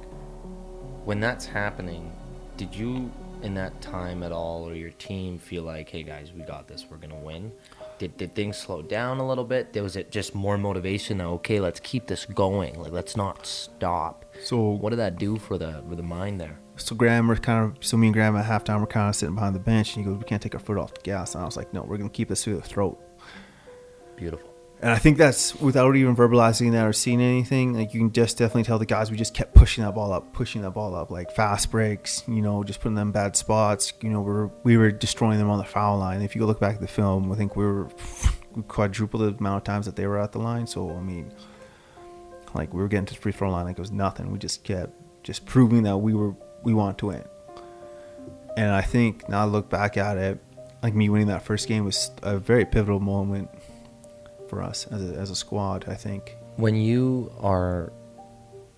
When 1.05 1.19
that's 1.19 1.45
happening, 1.45 2.11
did 2.57 2.75
you 2.75 3.11
in 3.41 3.55
that 3.55 3.81
time 3.81 4.21
at 4.21 4.31
all 4.31 4.67
or 4.67 4.75
your 4.75 4.91
team 4.91 5.39
feel 5.39 5.63
like, 5.63 5.89
hey 5.89 6.03
guys, 6.03 6.31
we 6.35 6.43
got 6.43 6.67
this, 6.67 6.85
we're 6.89 6.97
gonna 6.97 7.15
win? 7.15 7.51
Did, 7.97 8.17
did 8.17 8.35
things 8.35 8.57
slow 8.57 8.81
down 8.81 9.19
a 9.19 9.27
little 9.27 9.43
bit? 9.43 9.75
Was 9.75 9.95
it 9.95 10.11
just 10.11 10.33
more 10.33 10.57
motivation? 10.57 11.19
That, 11.19 11.27
okay, 11.27 11.59
let's 11.59 11.79
keep 11.79 12.07
this 12.07 12.25
going. 12.25 12.79
Like 12.79 12.91
let's 12.91 13.15
not 13.15 13.45
stop. 13.45 14.25
So 14.43 14.59
What 14.59 14.89
did 14.89 14.99
that 14.99 15.17
do 15.17 15.37
for 15.37 15.57
the 15.57 15.83
for 15.87 15.95
the 15.95 16.03
mind 16.03 16.41
there? 16.41 16.59
So 16.81 16.95
Graham, 16.95 17.27
we're 17.27 17.35
kind 17.37 17.65
of 17.65 17.85
so 17.85 17.97
me 17.97 18.07
and 18.07 18.13
Graham 18.13 18.35
at 18.35 18.45
halftime, 18.45 18.79
we're 18.79 18.87
kind 18.87 19.09
of 19.09 19.15
sitting 19.15 19.35
behind 19.35 19.55
the 19.55 19.59
bench, 19.59 19.95
and 19.95 20.05
he 20.05 20.09
goes, 20.09 20.17
"We 20.17 20.25
can't 20.25 20.41
take 20.41 20.55
our 20.55 20.59
foot 20.59 20.77
off 20.77 20.93
the 20.93 21.01
gas." 21.01 21.35
And 21.35 21.41
I 21.41 21.45
was 21.45 21.57
like, 21.57 21.73
"No, 21.73 21.83
we're 21.83 21.97
gonna 21.97 22.09
keep 22.09 22.29
this 22.29 22.43
through 22.43 22.55
the 22.55 22.61
throat." 22.61 22.99
Beautiful. 24.15 24.51
And 24.81 24.91
I 24.91 24.97
think 24.97 25.19
that's 25.19 25.53
without 25.61 25.95
even 25.95 26.15
verbalizing 26.15 26.71
that 26.71 26.87
or 26.87 26.93
seeing 26.93 27.21
anything. 27.21 27.73
Like 27.73 27.93
you 27.93 27.99
can 27.99 28.11
just 28.11 28.39
definitely 28.39 28.63
tell 28.63 28.79
the 28.79 28.85
guys 28.87 29.11
we 29.11 29.17
just 29.17 29.35
kept 29.35 29.53
pushing 29.53 29.83
that 29.83 29.93
ball 29.93 30.11
up, 30.11 30.33
pushing 30.33 30.63
that 30.63 30.71
ball 30.71 30.95
up, 30.95 31.11
like 31.11 31.31
fast 31.31 31.69
breaks. 31.69 32.23
You 32.27 32.41
know, 32.41 32.63
just 32.63 32.81
putting 32.81 32.95
them 32.95 33.09
in 33.09 33.11
bad 33.11 33.35
spots. 33.35 33.93
You 34.01 34.09
know, 34.09 34.21
we 34.21 34.31
were 34.31 34.51
we 34.63 34.77
were 34.77 34.91
destroying 34.91 35.37
them 35.37 35.51
on 35.51 35.59
the 35.59 35.63
foul 35.63 35.99
line. 35.99 36.23
If 36.23 36.35
you 36.35 36.39
go 36.41 36.47
look 36.47 36.59
back 36.59 36.75
at 36.75 36.81
the 36.81 36.87
film, 36.87 37.31
I 37.31 37.35
think 37.35 37.55
we 37.55 37.63
were 37.63 37.89
we 38.55 38.63
quadrupled 38.63 39.21
the 39.21 39.37
amount 39.37 39.57
of 39.57 39.63
times 39.63 39.85
that 39.85 39.95
they 39.95 40.07
were 40.07 40.19
at 40.19 40.31
the 40.31 40.39
line. 40.39 40.65
So 40.65 40.89
I 40.89 41.01
mean, 41.01 41.31
like 42.55 42.73
we 42.73 42.81
were 42.81 42.87
getting 42.87 43.05
to 43.05 43.13
the 43.13 43.19
free 43.19 43.31
throw 43.31 43.51
line 43.51 43.65
like 43.65 43.77
it 43.77 43.81
was 43.81 43.91
nothing. 43.91 44.31
We 44.31 44.39
just 44.39 44.63
kept 44.63 44.93
just 45.23 45.45
proving 45.45 45.83
that 45.83 45.97
we 45.97 46.15
were 46.15 46.33
we 46.63 46.73
want 46.73 46.97
to 46.99 47.07
win. 47.07 47.23
And 48.57 48.71
I 48.71 48.81
think 48.81 49.27
now 49.29 49.41
I 49.41 49.45
look 49.45 49.69
back 49.69 49.97
at 49.97 50.17
it, 50.17 50.39
like 50.83 50.93
me 50.93 51.09
winning 51.09 51.27
that 51.27 51.43
first 51.43 51.67
game 51.67 51.85
was 51.85 52.11
a 52.21 52.37
very 52.37 52.65
pivotal 52.65 52.99
moment 52.99 53.49
for 54.49 54.61
us 54.61 54.87
as 54.91 55.09
a, 55.09 55.15
as 55.15 55.29
a 55.29 55.35
squad. 55.35 55.85
I 55.87 55.95
think. 55.95 56.35
When 56.57 56.75
you 56.75 57.31
are 57.39 57.93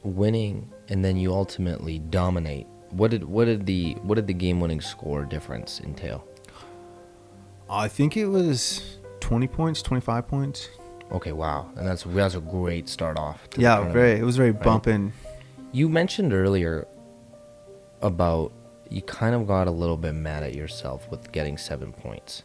winning 0.03 0.71
and 0.89 1.03
then 1.03 1.17
you 1.17 1.33
ultimately 1.33 1.99
dominate, 1.99 2.67
what 2.91 3.11
did 3.11 3.23
what 3.23 3.45
did 3.45 3.65
the 3.65 3.93
what 4.03 4.15
did 4.15 4.27
the 4.27 4.33
game 4.33 4.59
winning 4.59 4.81
score 4.81 5.25
difference 5.25 5.81
entail? 5.81 6.27
I 7.69 7.87
think 7.87 8.15
it 8.17 8.27
was 8.27 8.97
twenty 9.19 9.47
points, 9.47 9.81
twenty 9.81 10.01
five 10.01 10.27
points. 10.27 10.69
Okay, 11.11 11.31
wow, 11.31 11.69
and 11.75 11.87
that's 11.87 12.03
that's 12.03 12.35
a 12.35 12.39
great 12.39 12.87
start 12.87 13.17
off. 13.17 13.49
to 13.51 13.61
Yeah, 13.61 13.91
very. 13.91 14.19
It 14.19 14.23
was 14.23 14.37
very 14.37 14.51
right? 14.51 14.63
bumping. 14.63 15.13
You 15.71 15.89
mentioned 15.89 16.33
earlier 16.33 16.87
about 18.03 18.51
you 18.89 19.01
kind 19.01 19.33
of 19.33 19.48
got 19.48 19.67
a 19.67 19.72
little 19.72 19.98
bit 19.98 20.13
mad 20.13 20.43
at 20.43 20.53
yourself 20.53 21.10
with 21.10 21.31
getting 21.31 21.57
seven 21.57 21.91
points. 21.91 22.43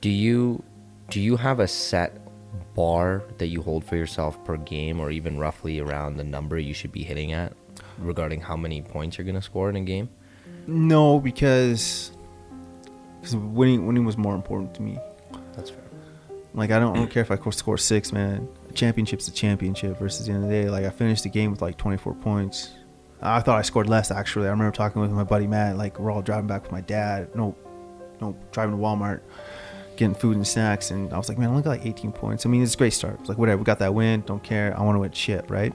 Do 0.00 0.08
you 0.08 0.62
do 1.10 1.20
you 1.20 1.36
have 1.36 1.60
a 1.60 1.68
set 1.68 2.18
bar 2.74 3.22
that 3.38 3.48
you 3.48 3.60
hold 3.60 3.84
for 3.84 3.96
yourself 3.96 4.42
per 4.44 4.56
game, 4.56 5.00
or 5.00 5.10
even 5.10 5.38
roughly 5.38 5.80
around 5.80 6.16
the 6.16 6.24
number 6.24 6.58
you 6.58 6.72
should 6.72 6.92
be 6.92 7.02
hitting 7.02 7.32
at 7.32 7.52
regarding 7.98 8.40
how 8.40 8.56
many 8.56 8.80
points 8.80 9.18
you're 9.18 9.26
gonna 9.26 9.42
score 9.42 9.68
in 9.68 9.76
a 9.76 9.80
game? 9.80 10.08
No, 10.66 11.20
because 11.20 12.12
because 13.20 13.36
winning 13.36 13.86
winning 13.86 14.04
was 14.04 14.16
more 14.16 14.34
important 14.34 14.74
to 14.74 14.82
me. 14.82 14.98
That's 15.54 15.70
fair. 15.70 15.80
Like 16.54 16.70
I 16.70 16.78
don't, 16.78 16.96
I 16.96 16.98
don't 17.00 17.10
care 17.10 17.22
if 17.22 17.30
I 17.30 17.50
score 17.50 17.76
six, 17.76 18.12
man. 18.12 18.48
A 18.70 18.72
championship's 18.72 19.26
a 19.28 19.32
championship. 19.32 19.98
Versus 19.98 20.26
the 20.26 20.32
end 20.32 20.44
of 20.44 20.50
the 20.50 20.54
day, 20.54 20.70
like 20.70 20.84
I 20.84 20.90
finished 20.90 21.24
the 21.24 21.28
game 21.28 21.50
with 21.50 21.60
like 21.60 21.76
24 21.76 22.14
points. 22.14 22.70
I 23.22 23.40
thought 23.40 23.58
I 23.58 23.62
scored 23.62 23.88
less 23.88 24.10
actually. 24.10 24.46
I 24.46 24.50
remember 24.50 24.74
talking 24.74 25.00
with 25.00 25.10
my 25.10 25.24
buddy 25.24 25.46
Matt. 25.46 25.76
Like 25.76 25.98
we're 25.98 26.10
all 26.10 26.22
driving 26.22 26.46
back 26.46 26.62
with 26.62 26.72
my 26.72 26.80
dad. 26.82 27.34
No, 27.34 27.56
no, 28.20 28.36
driving 28.52 28.76
to 28.76 28.82
Walmart, 28.82 29.20
getting 29.96 30.14
food 30.14 30.36
and 30.36 30.46
snacks, 30.46 30.90
and 30.90 31.12
I 31.12 31.16
was 31.16 31.28
like, 31.28 31.38
man, 31.38 31.48
I 31.48 31.50
only 31.50 31.62
got 31.62 31.70
like 31.70 31.86
18 31.86 32.12
points. 32.12 32.46
I 32.46 32.48
mean, 32.48 32.62
it's 32.62 32.74
a 32.74 32.78
great 32.78 32.92
start. 32.92 33.18
It's 33.20 33.28
like 33.28 33.38
whatever, 33.38 33.58
we 33.58 33.64
got 33.64 33.78
that 33.78 33.94
win. 33.94 34.22
Don't 34.22 34.42
care. 34.42 34.76
I 34.78 34.82
want 34.82 34.96
to 34.96 35.00
win 35.00 35.12
shit, 35.12 35.48
right? 35.48 35.72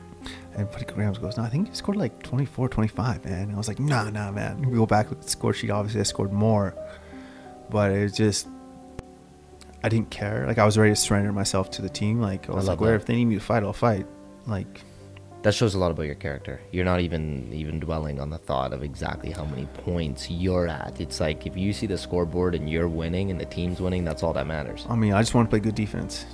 And 0.56 0.70
Buddy 0.72 0.86
Grams 0.86 1.18
goes, 1.18 1.38
no, 1.38 1.44
I 1.44 1.50
think 1.50 1.70
you 1.70 1.76
scored 1.76 1.98
like 1.98 2.22
24, 2.24 2.68
25, 2.70 3.26
man. 3.26 3.44
And 3.44 3.54
I 3.54 3.58
was 3.58 3.68
like, 3.68 3.80
nah, 3.80 4.10
nah, 4.10 4.32
man. 4.32 4.62
We 4.70 4.78
go 4.78 4.86
back 4.86 5.10
with 5.10 5.22
the 5.22 5.30
score 5.30 5.54
sheet. 5.54 5.70
Obviously, 5.70 6.02
I 6.02 6.04
scored 6.04 6.34
more, 6.34 6.76
but 7.70 7.92
it 7.92 8.04
was 8.04 8.14
just 8.14 8.48
I 9.84 9.90
didn't 9.90 10.10
care. 10.10 10.46
Like 10.46 10.58
I 10.58 10.66
was 10.66 10.78
ready 10.78 10.92
to 10.92 10.96
surrender 10.96 11.32
myself 11.32 11.72
to 11.72 11.82
the 11.82 11.90
team. 11.90 12.20
Like 12.20 12.50
I 12.50 12.54
was 12.54 12.68
love 12.68 12.80
like, 12.80 12.82
where 12.82 12.96
if 12.96 13.06
they 13.06 13.16
need 13.16 13.26
me 13.26 13.36
to 13.36 13.42
fight, 13.42 13.64
I'll 13.64 13.74
fight. 13.74 14.06
Like 14.46 14.84
That 15.42 15.54
shows 15.54 15.74
a 15.74 15.80
lot 15.80 15.92
about 15.92 16.04
your 16.04 16.16
character. 16.16 16.60
You're 16.72 16.86
not 16.86 17.00
even 17.00 17.50
even 17.54 17.80
dwelling 17.80 18.20
on 18.20 18.30
the 18.30 18.38
thought 18.38 18.74
of 18.74 18.84
exactly 18.84 19.32
how 19.32 19.46
many 19.46 19.66
points 19.86 20.30
you're 20.30 20.68
at. 20.68 21.00
It's 21.00 21.22
like 21.22 21.48
if 21.48 21.56
you 21.56 21.72
see 21.72 21.88
the 21.88 21.98
scoreboard 21.98 22.56
and 22.56 22.70
you're 22.70 22.90
winning 22.90 23.32
and 23.32 23.40
the 23.40 23.46
team's 23.46 23.80
winning, 23.80 24.04
that's 24.04 24.22
all 24.22 24.34
that 24.34 24.48
matters. 24.48 24.86
I 24.90 24.96
mean, 24.96 25.14
I 25.14 25.22
just 25.22 25.34
want 25.34 25.48
to 25.48 25.50
play 25.50 25.60
good 25.62 25.76
defense. 25.76 26.26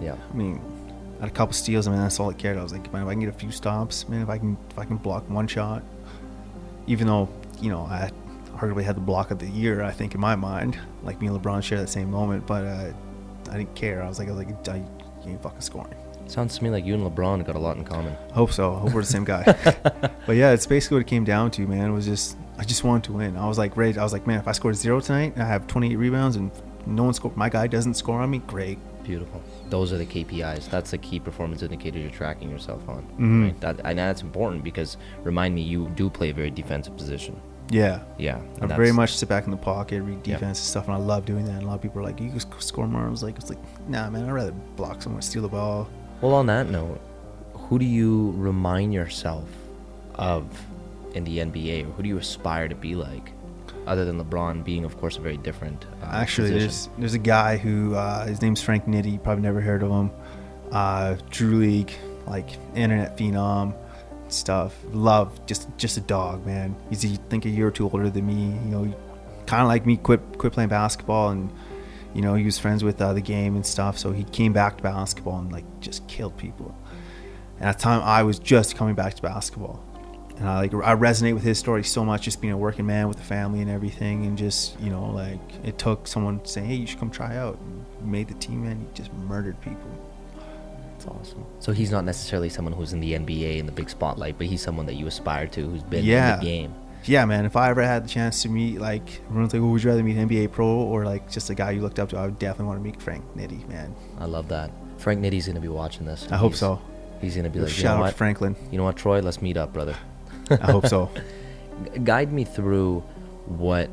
Yeah. 0.00 0.16
I 0.30 0.34
mean, 0.34 0.62
I 1.18 1.24
had 1.24 1.28
a 1.28 1.34
couple 1.34 1.52
steals. 1.52 1.86
I 1.86 1.90
mean, 1.90 2.00
that's 2.00 2.18
all 2.18 2.30
I 2.30 2.32
cared. 2.32 2.56
I 2.56 2.62
was 2.62 2.72
like, 2.72 2.90
man, 2.90 3.02
if 3.02 3.08
I 3.08 3.12
can 3.12 3.20
get 3.20 3.28
a 3.28 3.32
few 3.32 3.50
stops, 3.50 4.08
man, 4.08 4.22
if 4.22 4.30
I 4.30 4.38
can 4.38 4.56
if 4.70 4.78
I 4.78 4.86
can 4.86 4.96
block 4.96 5.28
one 5.28 5.46
shot, 5.46 5.82
even 6.86 7.06
though 7.06 7.28
you 7.60 7.68
know 7.68 7.82
I 7.82 8.10
arguably 8.56 8.84
had 8.84 8.96
the 8.96 9.00
block 9.00 9.30
of 9.30 9.38
the 9.38 9.48
year, 9.48 9.82
I 9.82 9.90
think 9.90 10.14
in 10.14 10.20
my 10.20 10.36
mind, 10.36 10.78
like 11.02 11.20
me 11.20 11.26
and 11.26 11.38
LeBron 11.38 11.62
share 11.62 11.78
that 11.80 11.88
same 11.88 12.10
moment, 12.10 12.46
but 12.46 12.64
uh, 12.64 12.92
I 13.50 13.58
didn't 13.58 13.74
care. 13.74 14.02
I 14.02 14.08
was 14.08 14.18
like, 14.18 14.28
I 14.28 14.32
was 14.32 14.46
like, 14.46 14.68
I, 14.68 14.76
you 14.76 15.32
ain't 15.32 15.42
fucking 15.42 15.60
scoring. 15.60 15.94
Sounds 16.26 16.56
to 16.58 16.64
me 16.64 16.70
like 16.70 16.84
you 16.84 16.94
and 16.94 17.02
LeBron 17.02 17.44
got 17.44 17.54
a 17.54 17.58
lot 17.58 17.76
in 17.76 17.84
common. 17.84 18.14
Hope 18.32 18.50
so. 18.52 18.74
I 18.74 18.78
hope 18.80 18.92
we're 18.92 19.02
the 19.02 19.06
same 19.06 19.24
guy. 19.24 19.44
but 20.26 20.36
yeah, 20.36 20.52
it's 20.52 20.66
basically 20.66 20.96
what 20.96 21.00
it 21.02 21.06
came 21.08 21.24
down 21.24 21.50
to, 21.52 21.66
man. 21.66 21.90
It 21.90 21.92
was 21.92 22.06
just 22.06 22.36
I 22.58 22.64
just 22.64 22.84
wanted 22.84 23.04
to 23.04 23.12
win. 23.12 23.36
I 23.36 23.46
was 23.46 23.58
like 23.58 23.76
ready. 23.76 23.98
I 23.98 24.02
was 24.02 24.12
like, 24.12 24.26
man, 24.26 24.38
if 24.40 24.48
I 24.48 24.52
scored 24.52 24.76
zero 24.76 25.00
tonight, 25.00 25.34
and 25.34 25.42
I 25.42 25.46
have 25.46 25.66
28 25.66 25.96
rebounds, 25.96 26.36
and 26.36 26.50
no 26.86 27.04
one 27.04 27.14
scored. 27.14 27.36
My 27.36 27.48
guy 27.48 27.66
doesn't 27.66 27.94
score 27.94 28.20
on 28.20 28.30
me. 28.30 28.38
Great. 28.38 28.78
Beautiful. 29.02 29.42
Those 29.68 29.92
are 29.92 29.98
the 29.98 30.06
KPIs. 30.06 30.70
That's 30.70 30.90
the 30.92 30.98
key 30.98 31.20
performance 31.20 31.62
indicator 31.62 31.98
you're 31.98 32.10
tracking 32.10 32.50
yourself 32.50 32.88
on. 32.88 33.02
Mhm. 33.18 33.44
Right? 33.44 33.60
That, 33.60 33.80
and 33.84 33.98
that's 33.98 34.22
important 34.22 34.64
because 34.64 34.96
remind 35.24 35.54
me, 35.54 35.60
you 35.62 35.88
do 35.94 36.08
play 36.08 36.30
a 36.30 36.34
very 36.34 36.50
defensive 36.50 36.96
position. 36.96 37.36
Yeah. 37.70 38.00
Yeah. 38.18 38.40
I 38.60 38.66
very 38.66 38.92
much 38.92 39.14
sit 39.16 39.28
back 39.28 39.44
in 39.44 39.50
the 39.50 39.56
pocket, 39.56 40.02
read 40.02 40.26
Yeah. 40.26 40.34
defense 40.34 40.58
and 40.60 40.66
stuff, 40.66 40.84
and 40.86 40.94
I 40.94 40.98
love 40.98 41.24
doing 41.26 41.44
that. 41.46 41.52
And 41.54 41.62
a 41.64 41.66
lot 41.66 41.74
of 41.74 41.82
people 41.82 42.00
are 42.00 42.04
like, 42.04 42.20
"You 42.20 42.30
can 42.30 42.40
score 42.60 42.86
more." 42.86 43.06
I 43.06 43.08
was 43.10 43.22
like, 43.22 43.36
"It's 43.36 43.48
like, 43.50 43.58
nah, 43.88 44.08
man. 44.10 44.24
I'd 44.28 44.32
rather 44.32 44.52
block 44.76 45.02
someone, 45.02 45.22
steal 45.22 45.42
the 45.42 45.48
ball." 45.48 45.88
Well, 46.20 46.34
on 46.34 46.46
that 46.46 46.70
note, 46.70 47.00
who 47.52 47.78
do 47.78 47.84
you 47.84 48.32
remind 48.36 48.94
yourself 48.94 49.48
of 50.14 50.44
in 51.14 51.24
the 51.24 51.38
NBA, 51.38 51.82
or 51.84 51.92
who 51.92 52.02
do 52.02 52.08
you 52.08 52.18
aspire 52.18 52.68
to 52.68 52.74
be 52.74 52.94
like, 52.94 53.32
other 53.86 54.04
than 54.04 54.22
LeBron 54.22 54.64
being, 54.64 54.84
of 54.84 54.98
course, 54.98 55.16
a 55.16 55.20
very 55.20 55.36
different. 55.36 55.84
Uh, 56.02 56.06
Actually, 56.06 56.50
position? 56.50 56.58
there's 56.58 56.88
there's 56.98 57.14
a 57.14 57.18
guy 57.18 57.56
who 57.56 57.94
uh, 57.94 58.26
his 58.26 58.40
name's 58.42 58.62
Frank 58.62 58.86
Nitty. 58.86 59.12
You 59.12 59.18
probably 59.18 59.42
never 59.42 59.60
heard 59.60 59.82
of 59.82 59.90
him. 59.90 60.10
Uh, 60.72 61.16
Drew 61.30 61.58
League, 61.58 61.92
like 62.26 62.48
internet 62.74 63.16
phenom, 63.16 63.74
stuff. 64.28 64.74
Love, 64.90 65.44
just 65.46 65.68
just 65.76 65.96
a 65.96 66.00
dog, 66.00 66.46
man. 66.46 66.74
He's 66.90 67.04
I 67.04 67.16
think 67.28 67.44
a 67.44 67.50
year 67.50 67.68
or 67.68 67.70
two 67.70 67.84
older 67.84 68.10
than 68.10 68.26
me. 68.26 68.44
You 68.64 68.70
know, 68.70 68.94
kind 69.46 69.62
of 69.62 69.68
like 69.68 69.86
me. 69.86 69.96
Quit 69.96 70.20
quit 70.38 70.52
playing 70.52 70.70
basketball, 70.70 71.30
and 71.30 71.50
you 72.14 72.22
know 72.22 72.34
he 72.34 72.44
was 72.44 72.58
friends 72.58 72.82
with 72.84 73.00
uh, 73.02 73.12
the 73.12 73.20
game 73.20 73.56
and 73.56 73.66
stuff. 73.66 73.98
So 73.98 74.12
he 74.12 74.24
came 74.24 74.52
back 74.52 74.76
to 74.78 74.82
basketball 74.82 75.38
and 75.38 75.52
like 75.52 75.64
just 75.80 76.06
killed 76.08 76.36
people. 76.38 76.74
And 77.60 77.68
at 77.68 77.78
the 77.78 77.82
time, 77.82 78.02
I 78.02 78.22
was 78.22 78.38
just 78.38 78.76
coming 78.76 78.94
back 78.94 79.14
to 79.14 79.22
basketball 79.22 79.82
and 80.36 80.48
I 80.48 80.58
like 80.58 80.74
I 80.74 80.94
resonate 80.96 81.34
with 81.34 81.44
his 81.44 81.58
story 81.58 81.84
so 81.84 82.04
much, 82.04 82.22
just 82.22 82.40
being 82.40 82.52
a 82.52 82.56
working 82.56 82.86
man 82.86 83.06
with 83.08 83.20
a 83.20 83.22
family 83.24 83.60
and 83.60 83.70
everything, 83.70 84.26
and 84.26 84.36
just 84.36 84.78
you 84.80 84.90
know 84.90 85.10
like 85.10 85.38
it 85.62 85.78
took 85.78 86.06
someone 86.08 86.44
saying, 86.44 86.66
"Hey, 86.66 86.74
you 86.74 86.86
should 86.86 86.98
come 86.98 87.10
try 87.10 87.36
out." 87.36 87.58
And 87.60 87.84
he 88.00 88.06
made 88.10 88.28
the 88.28 88.34
team, 88.34 88.64
and 88.64 88.80
he 88.80 88.86
just 88.94 89.12
murdered 89.12 89.60
people. 89.60 89.88
That's 90.92 91.06
awesome. 91.06 91.44
So 91.60 91.72
he's 91.72 91.90
not 91.92 92.04
necessarily 92.04 92.48
someone 92.48 92.72
who's 92.74 92.92
in 92.92 93.00
the 93.00 93.12
NBA 93.12 93.58
in 93.58 93.66
the 93.66 93.72
big 93.72 93.88
spotlight, 93.90 94.36
but 94.38 94.46
he's 94.48 94.62
someone 94.62 94.86
that 94.86 94.94
you 94.94 95.06
aspire 95.06 95.46
to, 95.48 95.60
who's 95.68 95.82
been 95.84 96.04
Yeah. 96.04 96.34
in 96.34 96.40
the 96.40 96.44
game. 96.46 96.74
Yeah, 97.06 97.24
man. 97.24 97.44
If 97.44 97.56
I 97.56 97.70
ever 97.70 97.82
had 97.82 98.04
the 98.04 98.08
chance 98.08 98.42
to 98.42 98.48
meet 98.48 98.80
like 98.80 99.20
everyone's 99.28 99.52
like, 99.52 99.62
"Oh, 99.62 99.66
would 99.66 99.82
you 99.82 99.90
rather 99.90 100.02
meet 100.02 100.16
an 100.16 100.28
NBA 100.28 100.52
pro 100.52 100.66
or 100.66 101.04
like 101.04 101.30
just 101.30 101.50
a 101.50 101.54
guy 101.54 101.72
you 101.72 101.82
looked 101.82 101.98
up 101.98 102.08
to?" 102.10 102.18
I 102.18 102.24
would 102.24 102.38
definitely 102.38 102.66
want 102.66 102.78
to 102.80 102.84
meet 102.84 103.00
Frank 103.00 103.24
Nitty, 103.36 103.68
man. 103.68 103.94
I 104.18 104.24
love 104.26 104.48
that. 104.48 104.70
Frank 104.98 105.20
Nitty's 105.20 105.46
gonna 105.46 105.60
be 105.60 105.68
watching 105.68 106.06
this. 106.06 106.26
I 106.30 106.36
hope 106.36 106.52
He's- 106.52 106.60
so. 106.60 106.80
He's 107.20 107.36
gonna 107.36 107.48
be 107.48 107.60
like, 107.60 107.70
Shout 107.70 108.02
out 108.02 108.10
to? 108.10 108.14
Franklin. 108.14 108.54
You 108.70 108.76
know 108.78 108.84
what, 108.84 108.96
Troy? 108.96 109.20
Let's 109.20 109.40
meet 109.40 109.56
up, 109.56 109.72
brother. 109.72 109.96
I 110.50 110.70
hope 110.70 110.86
so. 110.86 111.10
Guide 112.02 112.32
me 112.32 112.44
through 112.44 113.00
what 113.46 113.88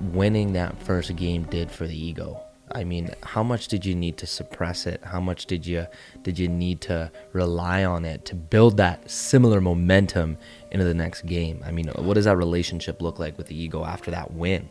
winning 0.00 0.54
that 0.54 0.80
first 0.82 1.14
game 1.16 1.44
did 1.44 1.70
for 1.70 1.86
the 1.86 1.96
ego. 1.96 2.40
I 2.76 2.84
mean, 2.84 3.08
how 3.22 3.42
much 3.42 3.68
did 3.68 3.86
you 3.86 3.94
need 3.94 4.18
to 4.18 4.26
suppress 4.26 4.84
it? 4.86 5.00
How 5.02 5.18
much 5.18 5.46
did 5.46 5.64
you 5.64 5.86
did 6.22 6.38
you 6.38 6.46
need 6.46 6.82
to 6.82 7.10
rely 7.32 7.86
on 7.86 8.04
it 8.04 8.26
to 8.26 8.34
build 8.34 8.76
that 8.76 9.10
similar 9.10 9.62
momentum 9.62 10.36
into 10.70 10.84
the 10.84 10.92
next 10.92 11.24
game? 11.24 11.62
I 11.64 11.70
mean, 11.70 11.88
what 11.96 12.14
does 12.14 12.26
that 12.26 12.36
relationship 12.36 13.00
look 13.00 13.18
like 13.18 13.38
with 13.38 13.46
the 13.46 13.58
ego 13.58 13.82
after 13.82 14.10
that 14.10 14.34
win? 14.34 14.68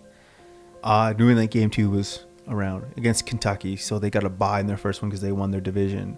Uh, 0.84 1.14
doing 1.14 1.36
that 1.38 1.48
game 1.48 1.72
two 1.72 1.90
was 1.90 2.26
around 2.48 2.86
against 2.96 3.26
Kentucky, 3.26 3.76
so 3.76 3.98
they 3.98 4.12
got 4.12 4.24
a 4.24 4.30
bye 4.30 4.60
in 4.60 4.68
their 4.68 4.78
first 4.78 5.02
one 5.02 5.10
because 5.10 5.22
they 5.22 5.32
won 5.32 5.50
their 5.50 5.60
division. 5.60 6.16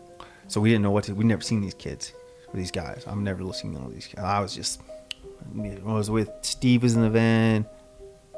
So 0.50 0.60
we 0.60 0.70
didn't 0.70 0.84
know 0.84 0.92
what 0.92 1.06
to. 1.06 1.16
We 1.16 1.24
never 1.24 1.42
seen 1.42 1.62
these 1.62 1.74
kids, 1.74 2.12
or 2.50 2.58
these 2.58 2.72
guys. 2.72 3.06
I'm 3.08 3.24
never 3.24 3.40
to 3.40 3.46
all 3.46 3.90
these. 3.90 4.10
I 4.18 4.42
was 4.42 4.54
just. 4.54 4.82
I 5.58 5.94
was 5.94 6.10
with 6.10 6.32
Steve 6.42 6.84
was 6.84 6.98
in 6.98 7.02
the 7.02 7.10
van, 7.10 7.66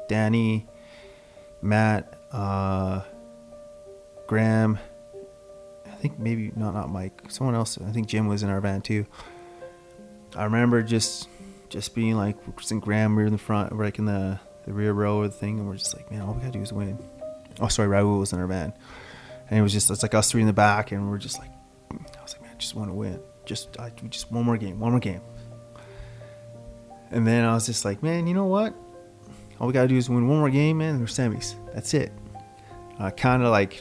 Danny, 0.08 0.68
Matt, 1.62 2.14
uh, 2.30 3.00
Graham. 4.30 4.78
I 5.84 5.90
think 5.96 6.20
maybe 6.20 6.52
not 6.54 6.72
not 6.72 6.88
Mike. 6.88 7.20
Someone 7.26 7.56
else. 7.56 7.78
I 7.84 7.90
think 7.90 8.06
Jim 8.06 8.28
was 8.28 8.44
in 8.44 8.48
our 8.48 8.60
van 8.60 8.80
too. 8.80 9.04
I 10.36 10.44
remember 10.44 10.84
just 10.84 11.28
just 11.68 11.96
being 11.96 12.14
like, 12.14 12.36
and 12.70 12.80
Graham, 12.80 13.16
we 13.16 13.22
were 13.22 13.26
in 13.26 13.32
the 13.32 13.38
front, 13.38 13.72
we're 13.72 13.84
like 13.84 13.98
in 13.98 14.04
the, 14.04 14.38
the 14.66 14.72
rear 14.72 14.92
row 14.92 15.22
of 15.22 15.32
the 15.32 15.36
thing, 15.36 15.58
and 15.58 15.66
we're 15.66 15.76
just 15.76 15.96
like, 15.96 16.08
man, 16.12 16.20
all 16.20 16.34
we 16.34 16.40
gotta 16.42 16.52
do 16.52 16.62
is 16.62 16.72
win. 16.72 16.96
Oh, 17.58 17.66
sorry, 17.66 17.88
Raul 17.88 18.20
was 18.20 18.32
in 18.32 18.38
our 18.38 18.46
van, 18.46 18.72
and 19.48 19.58
it 19.58 19.62
was 19.62 19.72
just 19.72 19.90
it's 19.90 20.04
like 20.04 20.14
us 20.14 20.30
three 20.30 20.42
in 20.42 20.46
the 20.46 20.52
back, 20.52 20.92
and 20.92 21.10
we're 21.10 21.18
just 21.18 21.40
like, 21.40 21.50
I 21.90 22.22
was 22.22 22.34
like, 22.34 22.42
man, 22.42 22.52
I 22.54 22.58
just 22.58 22.76
want 22.76 22.88
to 22.88 22.94
win, 22.94 23.18
just 23.46 23.80
I 23.80 23.90
just 24.10 24.30
one 24.30 24.44
more 24.44 24.56
game, 24.56 24.78
one 24.78 24.92
more 24.92 25.00
game. 25.00 25.22
And 27.10 27.26
then 27.26 27.44
I 27.44 27.52
was 27.52 27.66
just 27.66 27.84
like, 27.84 28.00
man, 28.00 28.28
you 28.28 28.34
know 28.34 28.46
what? 28.46 28.74
All 29.58 29.66
we 29.66 29.72
gotta 29.72 29.88
do 29.88 29.96
is 29.96 30.08
win 30.08 30.28
one 30.28 30.38
more 30.38 30.50
game, 30.50 30.78
man. 30.78 30.90
and 30.90 31.00
We're 31.00 31.06
semis. 31.06 31.56
That's 31.74 31.94
it. 31.94 32.12
Uh, 33.00 33.10
kind 33.10 33.42
of 33.42 33.50
like, 33.50 33.80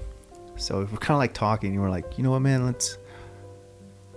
so 0.60 0.82
if 0.82 0.92
we're 0.92 0.98
kind 0.98 1.16
of 1.16 1.20
like 1.20 1.34
talking, 1.34 1.74
and 1.74 1.82
we're 1.82 1.90
like, 1.90 2.18
you 2.18 2.24
know 2.24 2.32
what, 2.32 2.40
man? 2.40 2.66
Let's 2.66 2.98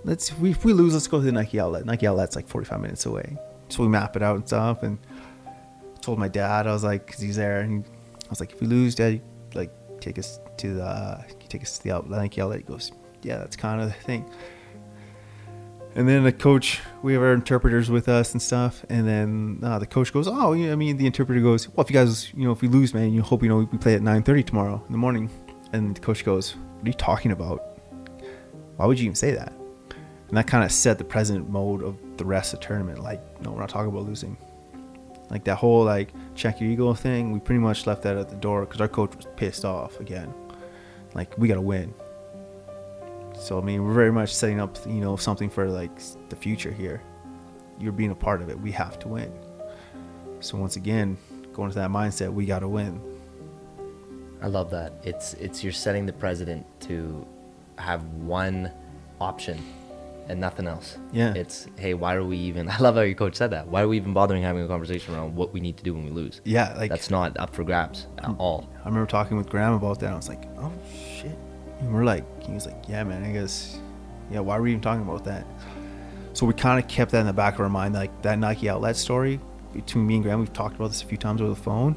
let's 0.05 0.31
if 0.31 0.39
we, 0.39 0.51
if 0.51 0.65
we 0.65 0.73
lose, 0.73 0.95
let's 0.95 1.07
go 1.07 1.19
to 1.19 1.25
the 1.25 1.33
Nike 1.33 1.61
outlet. 1.61 1.85
Nike 1.85 2.07
outlet's 2.07 2.37
like 2.37 2.49
45 2.49 2.81
minutes 2.81 3.07
away. 3.07 3.37
So 3.69 3.83
we 3.83 3.89
map 3.89 4.17
it 4.17 4.23
out 4.23 4.37
and 4.37 4.47
stuff. 4.47 4.83
And 4.83 4.99
I 5.47 5.99
told 6.01 6.19
my 6.19 6.29
dad, 6.29 6.67
I 6.67 6.73
was 6.73 6.85
like, 6.85 7.07
cause 7.07 7.21
he's 7.21 7.37
there, 7.37 7.61
and 7.61 7.85
I 7.85 8.31
was 8.31 8.41
like, 8.41 8.53
if 8.53 8.61
we 8.61 8.67
lose, 8.67 8.95
dad, 8.95 9.21
like 9.55 9.71
take 10.01 10.19
us 10.19 10.41
to 10.59 10.75
the 10.75 11.25
take 11.49 11.63
us 11.63 11.79
to 11.79 11.85
the 11.85 11.93
outlet, 11.93 12.21
Nike 12.21 12.41
outlet. 12.41 12.59
He 12.59 12.65
goes, 12.65 12.93
yeah, 13.23 13.39
that's 13.39 13.57
kind 13.57 13.81
of 13.81 13.89
the 13.89 13.95
thing. 13.95 14.29
And 15.95 16.09
then 16.09 16.25
the 16.25 16.33
coach, 16.33 16.81
we 17.03 17.13
have 17.13 17.23
our 17.23 17.35
interpreters 17.35 17.91
with 17.91 18.09
us 18.09 18.33
and 18.33 18.41
stuff. 18.41 18.85
And 18.89 19.07
then 19.07 19.61
uh, 19.63 19.79
the 19.79 19.87
coach 19.87 20.13
goes, 20.13 20.27
"Oh, 20.27 20.55
yeah, 20.55 20.73
I 20.73 20.75
mean, 20.75 20.97
the 20.97 21.05
interpreter 21.07 21.41
goes, 21.41 21.69
well, 21.69 21.85
if 21.85 21.91
you 21.91 21.95
guys, 21.95 22.33
you 22.33 22.45
know, 22.45 22.53
if 22.53 22.63
we 22.63 22.69
lose, 22.69 22.95
man, 22.95 23.13
you 23.13 23.21
hope 23.21 23.43
you 23.43 23.49
know 23.51 23.59
we 23.59 23.79
play 23.79 23.95
at 23.95 24.01
9:30 24.01 24.47
tomorrow 24.47 24.83
in 24.87 24.93
the 24.93 24.99
morning." 24.99 25.29
And 25.73 25.97
the 25.97 26.01
coach 26.01 26.25
goes, 26.25 26.55
"What 26.55 26.85
are 26.85 26.89
you 26.89 26.95
talking 26.95 27.33
about? 27.33 27.79
Why 28.77 28.87
would 28.87 28.99
you 28.99 29.07
even 29.07 29.15
say 29.15 29.33
that?" 29.33 29.53
And 30.29 30.37
that 30.37 30.47
kind 30.47 30.65
of 30.65 30.73
set 30.73 30.99
the 30.99 31.05
present 31.05 31.51
mode 31.51 31.83
of 31.83 31.99
the 32.17 32.25
rest 32.25 32.55
of 32.55 32.61
the 32.61 32.67
tournament. 32.67 33.01
Like, 33.01 33.21
no, 33.43 33.53
we're 33.53 33.61
not 33.61 33.69
talking 33.69 33.91
about 33.91 34.05
losing. 34.07 34.37
Like 35.31 35.45
that 35.45 35.57
whole 35.57 35.85
like 35.85 36.11
check 36.35 36.61
your 36.61 36.71
ego 36.71 36.93
thing, 36.93 37.33
we 37.33 37.41
pretty 37.41 37.61
much 37.61 37.87
left 37.87 38.03
that 38.03 38.17
at 38.17 38.29
the 38.29 38.37
door 38.37 38.67
because 38.67 38.81
our 38.81 38.89
coach 38.89 39.17
was 39.17 39.27
pissed 39.37 39.65
off 39.65 39.99
again. 39.99 40.33
Like 41.15 41.37
we 41.39 41.49
got 41.49 41.55
to 41.55 41.63
win. 41.63 41.95
So 43.39 43.59
I 43.59 43.63
mean, 43.63 43.85
we're 43.85 43.95
very 43.95 44.13
much 44.13 44.35
setting 44.35 44.61
up, 44.61 44.77
you 44.87 45.01
know, 45.01 45.17
something 45.17 45.49
for 45.49 45.69
like 45.69 45.91
the 46.29 46.37
future 46.37 46.71
here. 46.71 47.03
You're 47.79 47.93
being 47.93 48.11
a 48.11 48.15
part 48.15 48.43
of 48.43 48.51
it. 48.51 48.61
We 48.61 48.73
have 48.73 48.99
to 49.01 49.09
win. 49.09 49.33
So 50.41 50.59
once 50.59 50.77
again, 50.77 51.17
going 51.53 51.71
to 51.71 51.77
that 51.77 51.91
mindset, 51.91 52.33
we 52.33 52.45
got 52.45 52.61
to 52.61 52.69
win. 52.69 53.01
I 54.43 54.49
love 54.49 54.71
that. 54.71 54.93
It's 55.05 55.35
it's 55.35 55.63
you're 55.63 55.73
setting 55.73 56.05
the 56.05 56.13
president 56.13 56.67
to 56.83 57.27
have 57.79 58.05
one 58.15 58.71
option 59.21 59.59
and 60.29 60.41
nothing 60.41 60.67
else. 60.67 60.99
Yeah. 61.13 61.35
It's 61.35 61.69
hey, 61.77 61.95
why 61.95 62.15
are 62.15 62.25
we 62.25 62.37
even? 62.39 62.69
I 62.71 62.79
love 62.79 62.97
how 62.97 63.03
your 63.03 63.15
coach 63.15 63.37
said 63.37 63.51
that. 63.51 63.69
Why 63.69 63.83
are 63.83 63.89
we 63.89 63.97
even 63.97 64.13
bothering 64.13 64.43
having 64.43 64.63
a 64.63 64.69
conversation 64.69 65.15
around 65.15 65.37
what 65.37 65.53
we 65.53 65.61
need 65.61 65.77
to 65.77 65.85
do 65.85 65.95
when 65.95 66.05
we 66.05 66.11
lose? 66.11 66.41
Yeah, 66.45 66.75
like 66.77 66.91
That's 66.91 67.11
not 67.11 67.39
up 67.39 67.55
for 67.55 67.65
grabs 67.65 68.09
at 68.19 68.27
hmm. 68.27 68.41
all. 68.41 68.69
I 68.83 68.89
remember 68.89 69.07
talking 69.07 69.37
with 69.37 69.49
Graham 69.49 69.75
about 69.75 70.01
that. 70.01 70.13
I 70.13 70.17
was 70.17 70.29
like, 70.29 70.45
oh 70.59 70.73
shit. 71.17 71.39
And 71.81 71.93
we're 71.93 72.05
like, 72.05 72.25
he 72.43 72.53
was 72.53 72.67
like, 72.67 72.89
yeah, 72.89 73.03
man. 73.05 73.25
I 73.25 73.33
guess, 73.33 73.79
yeah. 74.31 74.41
Why 74.41 74.57
are 74.57 74.63
we 74.63 74.71
even 74.71 74.83
talking 74.83 75.03
about 75.03 75.25
that? 75.25 75.47
So 76.33 76.47
we 76.47 76.55
kind 76.55 76.83
of 76.83 76.89
kept 76.89 77.13
that 77.13 77.21
in 77.21 77.27
the 77.27 77.33
back 77.33 77.55
of 77.55 77.61
our 77.61 77.69
mind, 77.69 77.95
like 77.95 78.23
that 78.23 78.39
Nike 78.39 78.69
outlet 78.69 78.97
story 78.97 79.39
between 79.73 80.07
me 80.07 80.15
and 80.15 80.23
Graham. 80.25 80.41
We've 80.41 80.53
talked 80.53 80.77
about 80.77 80.89
this 80.89 81.03
a 81.03 81.07
few 81.07 81.19
times 81.19 81.41
over 81.41 81.51
the 81.51 81.61
phone. 81.61 81.97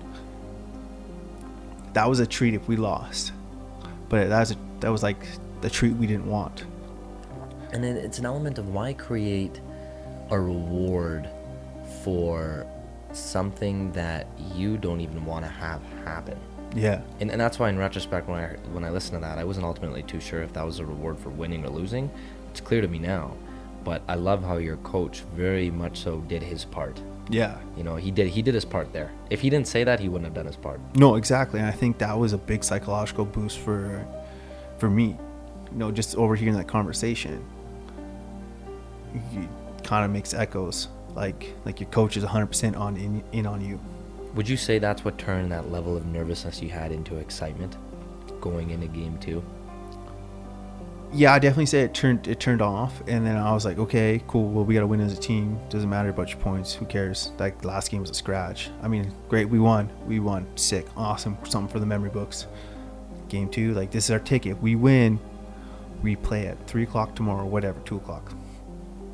That 1.96 2.10
was 2.10 2.20
a 2.20 2.28
treat 2.28 2.54
if 2.54 2.68
we 2.68 2.75
lost, 2.75 3.32
but 4.10 4.28
that 4.28 4.40
was 4.40 4.52
a, 4.52 4.58
that 4.82 4.90
was 4.90 5.02
like 5.02 5.25
the 5.62 5.70
treat 5.70 5.94
we 5.94 6.06
didn't 6.06 6.28
want. 6.28 6.66
And 7.72 7.86
it, 7.86 7.96
it's 7.96 8.20
an 8.20 8.25
element 8.25 8.58
of 8.58 8.68
why 8.68 8.92
create 8.92 9.62
a 10.30 10.38
reward 10.38 11.30
for 12.04 12.68
something 13.14 13.94
that 13.94 14.28
you 14.54 14.75
don't 14.75 15.00
even 15.00 15.25
want 15.25 15.46
to 15.46 15.50
have 15.50 15.82
happen. 16.04 16.38
Yeah, 16.75 17.00
And, 17.22 17.32
and 17.32 17.40
that's 17.40 17.60
why, 17.60 17.70
in 17.70 17.78
retrospect, 17.78 18.28
when 18.28 18.42
I 18.42 18.48
when 18.74 18.84
I 18.84 18.90
listened 18.90 19.22
to 19.22 19.25
that, 19.25 19.38
I 19.38 19.46
wasn't 19.46 19.66
ultimately 19.66 20.04
too 20.04 20.20
sure 20.20 20.42
if 20.44 20.52
that 20.52 20.66
was 20.66 20.80
a 20.80 20.86
reward 20.86 21.18
for 21.18 21.30
winning 21.30 21.66
or 21.66 21.70
losing. 21.70 22.12
It's 22.52 22.60
clear 22.60 22.82
to 22.82 22.90
me 22.90 23.00
now, 23.00 23.34
but 23.86 24.02
I 24.10 24.16
love 24.16 24.44
how 24.44 24.58
your 24.58 24.75
coach 24.78 25.22
very 25.34 25.72
much 25.72 26.00
so 26.00 26.20
did 26.28 26.44
his 26.44 26.66
part. 26.66 27.02
Yeah. 27.29 27.58
You 27.75 27.84
know, 27.84 27.96
he 27.96 28.12
did 28.12 28.27
he 28.27 28.41
did 28.41 28.53
his 28.53 28.65
part 28.65 28.94
there. 28.94 29.12
If 29.29 29.41
he 29.41 29.50
didn't 29.50 29.67
say 29.67 29.84
that, 29.84 30.00
he 30.00 30.10
wouldn't 30.10 30.25
have 30.25 30.34
done 30.34 30.46
his 30.46 30.55
part. 30.55 30.79
No, 30.96 31.15
exactly. 31.15 31.60
And 31.60 31.67
I 31.67 31.72
think 31.72 31.98
that 32.00 32.17
was 32.17 32.34
a 32.34 32.38
big 32.38 32.63
psychological 32.63 33.25
boost 33.25 33.60
for 33.60 34.05
for 34.77 34.89
me. 34.89 35.17
You 35.72 35.77
know, 35.77 35.91
just 35.91 36.15
overhearing 36.15 36.55
that 36.55 36.67
conversation. 36.67 37.46
kind 39.84 40.03
of 40.03 40.12
makes 40.12 40.34
echoes 40.34 40.88
like 41.15 41.53
like 41.65 41.79
your 41.79 41.89
coach 41.89 42.17
is 42.17 42.24
100% 42.24 42.77
on 42.77 42.98
in, 42.98 43.24
in 43.32 43.46
on 43.46 43.62
you. 43.62 43.79
Would 44.36 44.50
you 44.50 44.58
say 44.58 44.79
that's 44.79 45.05
what 45.05 45.17
turned 45.17 45.51
that 45.51 45.72
level 45.72 45.96
of 45.96 46.05
nervousness 46.05 46.62
you 46.62 46.70
had 46.70 46.91
into 46.91 47.17
excitement 47.17 47.77
going 48.41 48.72
into 48.72 48.88
game 48.88 49.17
two? 49.20 49.44
Yeah, 51.16 51.34
I 51.34 51.40
definitely 51.40 51.68
say 51.68 51.80
it 51.80 51.94
turned 51.94 52.28
it 52.28 52.42
turned 52.42 52.62
off 52.62 53.02
and 53.08 53.26
then 53.26 53.38
I 53.38 53.54
was 53.54 53.64
like, 53.64 53.80
okay, 53.80 54.22
cool. 54.28 54.50
Well, 54.50 54.66
we 54.66 54.74
got 54.74 54.82
to 54.82 54.88
win 54.88 55.00
as 55.00 55.18
a 55.18 55.22
team. 55.22 55.58
Doesn't 55.70 55.90
matter 55.90 56.10
about 56.10 56.28
your 56.28 56.40
points. 56.40 56.74
Who 56.74 56.86
cares? 56.86 57.32
Like 57.40 57.64
last 57.64 57.90
game 57.90 58.02
was 58.02 58.10
a 58.10 58.14
scratch. 58.14 58.70
I 58.82 58.90
mean, 58.90 59.14
great, 59.30 59.46
we 59.48 59.58
won. 59.58 59.90
We 60.06 60.20
won. 60.20 60.46
Sick. 60.58 60.86
Awesome. 60.98 61.38
Something 61.46 61.72
for 61.72 61.80
the 61.80 61.86
memory 61.86 62.10
books. 62.10 62.48
Game 63.30 63.48
2, 63.48 63.74
like 63.74 63.92
this 63.92 64.04
is 64.06 64.12
our 64.12 64.20
ticket. 64.20 64.62
We 64.62 64.76
win, 64.76 65.18
we 66.04 66.18
play 66.18 66.48
at 66.48 66.68
3 66.68 66.84
o'clock 66.84 67.16
tomorrow, 67.16 67.46
whatever, 67.46 67.80
2 67.86 67.96
o'clock. 67.96 68.34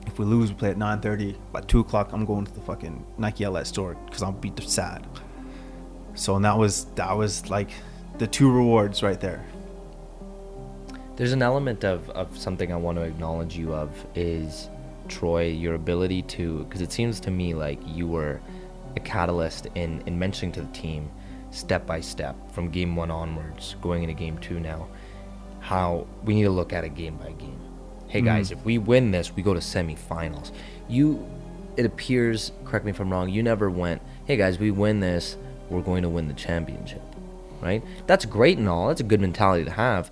If 0.07 0.17
we 0.17 0.25
lose, 0.25 0.49
we 0.49 0.55
play 0.55 0.71
at 0.71 0.77
9.30. 0.77 1.37
By 1.51 1.61
2 1.61 1.81
o'clock, 1.81 2.13
I'm 2.13 2.25
going 2.25 2.45
to 2.45 2.51
the 2.51 2.61
fucking 2.61 3.05
Nike 3.19 3.45
outlet 3.45 3.67
store 3.67 3.95
because 4.07 4.23
I'll 4.23 4.31
be 4.31 4.51
sad. 4.59 5.05
So 6.15 6.35
and 6.35 6.45
that 6.45 6.57
was, 6.57 6.85
that 6.95 7.15
was 7.15 7.47
like 7.51 7.69
the 8.17 8.25
two 8.25 8.51
rewards 8.51 9.03
right 9.03 9.19
there. 9.19 9.45
There's 11.21 11.33
an 11.33 11.43
element 11.43 11.83
of, 11.83 12.09
of 12.09 12.35
something 12.35 12.73
I 12.73 12.77
want 12.77 12.97
to 12.97 13.03
acknowledge 13.03 13.55
you 13.55 13.75
of 13.75 14.07
is 14.15 14.71
Troy, 15.07 15.49
your 15.49 15.75
ability 15.75 16.23
to, 16.23 16.63
because 16.63 16.81
it 16.81 16.91
seems 16.91 17.19
to 17.19 17.29
me 17.29 17.53
like 17.53 17.77
you 17.85 18.07
were 18.07 18.41
a 18.95 18.99
catalyst 19.01 19.67
in, 19.75 20.01
in 20.07 20.17
mentioning 20.17 20.51
to 20.53 20.63
the 20.63 20.71
team 20.71 21.11
step 21.51 21.85
by 21.85 22.01
step 22.01 22.35
from 22.51 22.71
game 22.71 22.95
one 22.95 23.11
onwards, 23.11 23.75
going 23.83 24.01
into 24.01 24.15
game 24.15 24.39
two 24.39 24.59
now, 24.59 24.87
how 25.59 26.07
we 26.23 26.33
need 26.33 26.45
to 26.45 26.49
look 26.49 26.73
at 26.73 26.83
it 26.83 26.95
game 26.95 27.17
by 27.17 27.29
game. 27.33 27.61
Hey 28.07 28.17
mm-hmm. 28.17 28.25
guys, 28.25 28.51
if 28.51 28.65
we 28.65 28.79
win 28.79 29.11
this, 29.11 29.35
we 29.35 29.43
go 29.43 29.53
to 29.53 29.59
semifinals. 29.59 30.51
You, 30.89 31.29
it 31.77 31.85
appears, 31.85 32.51
correct 32.65 32.83
me 32.83 32.89
if 32.89 32.99
I'm 32.99 33.11
wrong, 33.11 33.29
you 33.29 33.43
never 33.43 33.69
went, 33.69 34.01
hey 34.25 34.37
guys, 34.37 34.57
we 34.57 34.71
win 34.71 35.01
this, 35.01 35.37
we're 35.69 35.83
going 35.83 36.01
to 36.01 36.09
win 36.09 36.27
the 36.27 36.33
championship, 36.33 37.03
right? 37.61 37.83
That's 38.07 38.25
great 38.25 38.57
and 38.57 38.67
all. 38.67 38.87
That's 38.87 39.01
a 39.01 39.03
good 39.03 39.21
mentality 39.21 39.65
to 39.65 39.71
have. 39.71 40.09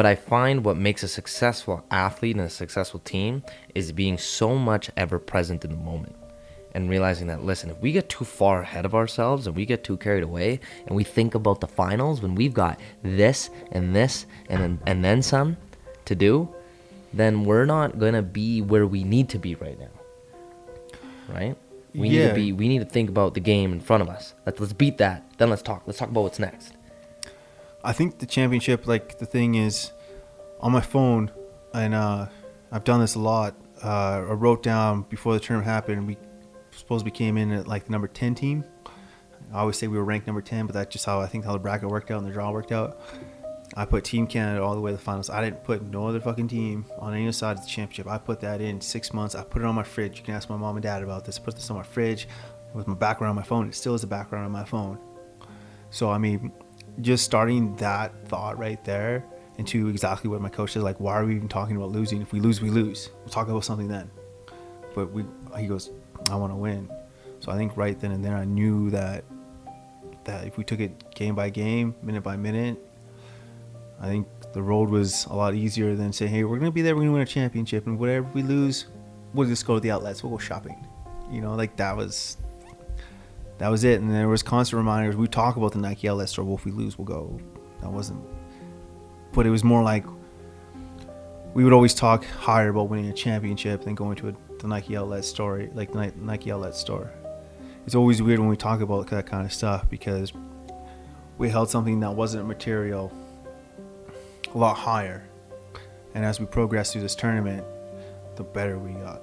But 0.00 0.06
I 0.06 0.14
find 0.14 0.64
what 0.64 0.78
makes 0.78 1.02
a 1.02 1.08
successful 1.08 1.84
athlete 1.90 2.34
and 2.34 2.46
a 2.46 2.48
successful 2.48 3.00
team 3.00 3.42
is 3.74 3.92
being 3.92 4.16
so 4.16 4.56
much 4.56 4.90
ever 4.96 5.18
present 5.18 5.62
in 5.62 5.72
the 5.72 5.76
moment 5.76 6.16
and 6.72 6.88
realizing 6.88 7.26
that, 7.26 7.44
listen, 7.44 7.68
if 7.68 7.78
we 7.82 7.92
get 7.92 8.08
too 8.08 8.24
far 8.24 8.62
ahead 8.62 8.86
of 8.86 8.94
ourselves 8.94 9.46
and 9.46 9.54
we 9.54 9.66
get 9.66 9.84
too 9.84 9.98
carried 9.98 10.22
away 10.22 10.58
and 10.86 10.96
we 10.96 11.04
think 11.04 11.34
about 11.34 11.60
the 11.60 11.66
finals 11.66 12.22
when 12.22 12.34
we've 12.34 12.54
got 12.54 12.80
this 13.02 13.50
and 13.72 13.94
this 13.94 14.24
and 14.48 14.62
then, 14.62 14.80
and 14.86 15.04
then 15.04 15.20
some 15.20 15.58
to 16.06 16.14
do, 16.14 16.48
then 17.12 17.44
we're 17.44 17.66
not 17.66 17.98
going 17.98 18.14
to 18.14 18.22
be 18.22 18.62
where 18.62 18.86
we 18.86 19.04
need 19.04 19.28
to 19.28 19.38
be 19.38 19.54
right 19.56 19.78
now. 19.78 19.92
Right? 21.28 21.58
We 21.94 22.08
need 22.08 22.26
to 22.26 22.34
be 22.34 22.52
we 22.52 22.68
need 22.68 22.78
to 22.78 22.86
think 22.86 23.10
about 23.10 23.34
the 23.34 23.40
game 23.40 23.70
in 23.74 23.80
front 23.80 24.02
of 24.02 24.08
us. 24.08 24.32
Let's 24.46 24.58
let's 24.60 24.72
beat 24.72 24.96
that. 24.96 25.30
Then 25.36 25.50
let's 25.50 25.60
talk. 25.60 25.82
Let's 25.84 25.98
talk 25.98 26.08
about 26.08 26.22
what's 26.22 26.38
next. 26.38 26.72
I 27.82 27.92
think 27.92 28.18
the 28.18 28.26
championship, 28.26 28.86
like 28.86 29.18
the 29.18 29.26
thing 29.26 29.54
is, 29.54 29.92
on 30.60 30.72
my 30.72 30.80
phone, 30.80 31.30
and 31.72 31.94
uh, 31.94 32.26
I've 32.70 32.84
done 32.84 33.00
this 33.00 33.14
a 33.14 33.18
lot. 33.18 33.54
Uh, 33.82 33.88
I 34.28 34.32
wrote 34.32 34.62
down 34.62 35.02
before 35.02 35.32
the 35.32 35.40
tournament 35.40 35.66
happened. 35.66 36.06
We 36.06 36.18
suppose 36.72 37.02
we 37.04 37.10
came 37.10 37.38
in 37.38 37.52
at 37.52 37.66
like 37.66 37.86
the 37.86 37.92
number 37.92 38.08
ten 38.08 38.34
team. 38.34 38.64
I 39.52 39.60
always 39.60 39.78
say 39.78 39.86
we 39.86 39.96
were 39.96 40.04
ranked 40.04 40.26
number 40.26 40.42
ten, 40.42 40.66
but 40.66 40.74
that's 40.74 40.92
just 40.92 41.06
how 41.06 41.20
I 41.20 41.26
think 41.26 41.44
how 41.44 41.52
the 41.52 41.58
bracket 41.58 41.88
worked 41.88 42.10
out 42.10 42.18
and 42.18 42.26
the 42.26 42.32
draw 42.32 42.50
worked 42.50 42.72
out. 42.72 43.00
I 43.76 43.84
put 43.84 44.04
Team 44.04 44.26
Canada 44.26 44.62
all 44.62 44.74
the 44.74 44.80
way 44.80 44.90
to 44.90 44.96
the 44.96 45.02
finals. 45.02 45.30
I 45.30 45.42
didn't 45.42 45.62
put 45.62 45.82
no 45.82 46.08
other 46.08 46.20
fucking 46.20 46.48
team 46.48 46.84
on 46.98 47.14
any 47.14 47.30
side 47.30 47.56
of 47.56 47.62
the 47.62 47.70
championship. 47.70 48.08
I 48.08 48.18
put 48.18 48.40
that 48.40 48.60
in 48.60 48.80
six 48.80 49.12
months. 49.12 49.36
I 49.36 49.44
put 49.44 49.62
it 49.62 49.64
on 49.64 49.76
my 49.76 49.84
fridge. 49.84 50.18
You 50.18 50.24
can 50.24 50.34
ask 50.34 50.50
my 50.50 50.56
mom 50.56 50.76
and 50.76 50.82
dad 50.82 51.04
about 51.04 51.24
this. 51.24 51.38
I 51.38 51.42
put 51.42 51.54
this 51.54 51.70
on 51.70 51.76
my 51.76 51.84
fridge 51.84 52.26
with 52.74 52.88
my 52.88 52.94
background 52.94 53.30
on 53.30 53.36
my 53.36 53.44
phone. 53.44 53.68
It 53.68 53.74
still 53.76 53.94
is 53.94 54.00
the 54.00 54.08
background 54.08 54.44
on 54.44 54.50
my 54.50 54.64
phone. 54.64 54.98
So 55.90 56.10
I 56.10 56.18
mean, 56.18 56.52
just 57.00 57.24
starting 57.24 57.76
that 57.76 58.28
thought 58.28 58.58
right 58.58 58.82
there 58.84 59.24
into 59.58 59.88
exactly 59.88 60.30
what 60.30 60.40
my 60.40 60.48
coach 60.48 60.72
says, 60.72 60.82
like, 60.82 60.98
why 61.00 61.14
are 61.14 61.24
we 61.24 61.36
even 61.36 61.48
talking 61.48 61.76
about 61.76 61.90
losing? 61.90 62.22
If 62.22 62.32
we 62.32 62.40
lose, 62.40 62.60
we 62.60 62.70
lose. 62.70 63.10
We'll 63.20 63.28
talk 63.28 63.48
about 63.48 63.64
something 63.64 63.88
then. 63.88 64.10
But 64.94 65.12
we, 65.12 65.24
he 65.58 65.66
goes, 65.66 65.90
I 66.30 66.36
want 66.36 66.52
to 66.52 66.56
win. 66.56 66.90
So 67.40 67.52
I 67.52 67.56
think 67.56 67.76
right 67.76 67.98
then 67.98 68.12
and 68.12 68.24
there, 68.24 68.36
I 68.36 68.44
knew 68.44 68.90
that 68.90 69.24
that 70.24 70.46
if 70.46 70.58
we 70.58 70.64
took 70.64 70.80
it 70.80 71.14
game 71.14 71.34
by 71.34 71.48
game, 71.48 71.94
minute 72.02 72.22
by 72.22 72.36
minute, 72.36 72.78
I 74.00 74.06
think 74.06 74.26
the 74.52 74.62
road 74.62 74.90
was 74.90 75.26
a 75.26 75.34
lot 75.34 75.54
easier 75.54 75.94
than 75.94 76.12
saying, 76.12 76.30
hey, 76.30 76.44
we're 76.44 76.58
gonna 76.58 76.70
be 76.70 76.82
there, 76.82 76.94
we're 76.94 77.02
gonna 77.02 77.12
win 77.12 77.22
a 77.22 77.26
championship, 77.26 77.86
and 77.86 77.98
whatever 77.98 78.28
we 78.34 78.42
lose, 78.42 78.86
we'll 79.32 79.48
just 79.48 79.66
go 79.66 79.74
to 79.74 79.80
the 79.80 79.90
outlets, 79.90 80.22
we'll 80.22 80.32
go 80.32 80.38
shopping. 80.38 80.86
You 81.30 81.40
know, 81.40 81.54
like 81.54 81.76
that 81.76 81.96
was 81.96 82.36
that 83.60 83.68
was 83.68 83.84
it. 83.84 84.00
And 84.00 84.10
there 84.10 84.26
was 84.26 84.42
constant 84.42 84.78
reminders. 84.78 85.16
We 85.16 85.28
talk 85.28 85.56
about 85.56 85.72
the 85.72 85.78
Nike 85.78 86.08
outlet 86.08 86.30
store. 86.30 86.50
If 86.54 86.64
we 86.64 86.72
lose, 86.72 86.96
we'll 86.96 87.04
go. 87.04 87.38
That 87.82 87.92
wasn't. 87.92 88.24
But 89.32 89.46
it 89.46 89.50
was 89.50 89.62
more 89.62 89.82
like 89.82 90.04
we 91.52 91.62
would 91.62 91.74
always 91.74 91.92
talk 91.92 92.24
higher 92.24 92.70
about 92.70 92.88
winning 92.88 93.10
a 93.10 93.12
championship 93.12 93.82
than 93.84 93.94
going 93.94 94.16
to 94.16 94.30
a, 94.30 94.34
the 94.60 94.66
Nike 94.66 94.96
outlet 94.96 95.26
store, 95.26 95.68
like 95.74 95.92
the 95.92 96.10
Nike 96.16 96.50
outlet 96.50 96.74
store. 96.74 97.12
It's 97.84 97.94
always 97.94 98.22
weird 98.22 98.38
when 98.38 98.48
we 98.48 98.56
talk 98.56 98.80
about 98.80 99.08
that 99.08 99.26
kind 99.26 99.44
of 99.44 99.52
stuff 99.52 99.88
because 99.90 100.32
we 101.36 101.50
held 101.50 101.68
something 101.68 102.00
that 102.00 102.14
wasn't 102.14 102.46
material 102.48 103.12
a 104.54 104.58
lot 104.58 104.74
higher. 104.74 105.28
And 106.14 106.24
as 106.24 106.40
we 106.40 106.46
progressed 106.46 106.94
through 106.94 107.02
this 107.02 107.14
tournament, 107.14 107.64
the 108.36 108.42
better 108.42 108.78
we 108.78 108.92
got. 108.92 109.20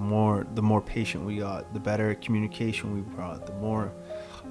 The 0.00 0.06
more 0.06 0.46
the 0.54 0.62
more 0.62 0.80
patient 0.80 1.26
we 1.26 1.36
got, 1.36 1.74
the 1.74 1.78
better 1.78 2.14
communication 2.14 2.94
we 2.94 3.02
brought, 3.02 3.44
the 3.44 3.52
more 3.52 3.92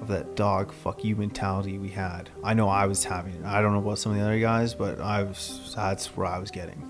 of 0.00 0.06
that 0.06 0.36
dog 0.36 0.72
fuck 0.72 1.02
you 1.02 1.16
mentality 1.16 1.76
we 1.76 1.88
had. 1.88 2.30
I 2.44 2.54
know 2.54 2.68
I 2.68 2.86
was 2.86 3.02
having 3.02 3.34
it. 3.34 3.44
I 3.44 3.60
don't 3.60 3.72
know 3.72 3.80
about 3.80 3.98
some 3.98 4.12
of 4.12 4.18
the 4.18 4.24
other 4.24 4.38
guys, 4.38 4.74
but 4.74 5.00
I 5.00 5.24
was 5.24 5.72
that's 5.74 6.16
where 6.16 6.28
I 6.28 6.38
was 6.38 6.52
getting. 6.52 6.80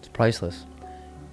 It's 0.00 0.08
priceless. 0.08 0.66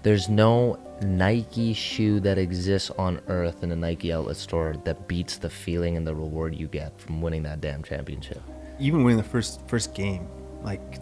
There's 0.03 0.29
no 0.29 0.77
Nike 1.01 1.73
shoe 1.73 2.19
that 2.19 2.38
exists 2.38 2.91
on 2.91 3.21
earth 3.27 3.63
in 3.63 3.71
a 3.71 3.75
Nike 3.75 4.13
outlet 4.13 4.38
store 4.38 4.75
that 4.84 5.08
beats 5.08 5.38
the 5.38 5.49
feeling 5.49 5.97
and 5.97 6.05
the 6.05 6.13
reward 6.13 6.53
you 6.53 6.67
get 6.67 6.95
from 6.99 7.23
winning 7.23 7.41
that 7.41 7.60
damn 7.60 7.81
championship. 7.81 8.43
Even 8.77 9.03
winning 9.03 9.17
the 9.17 9.23
first 9.23 9.67
first 9.67 9.95
game, 9.95 10.27
like 10.62 10.99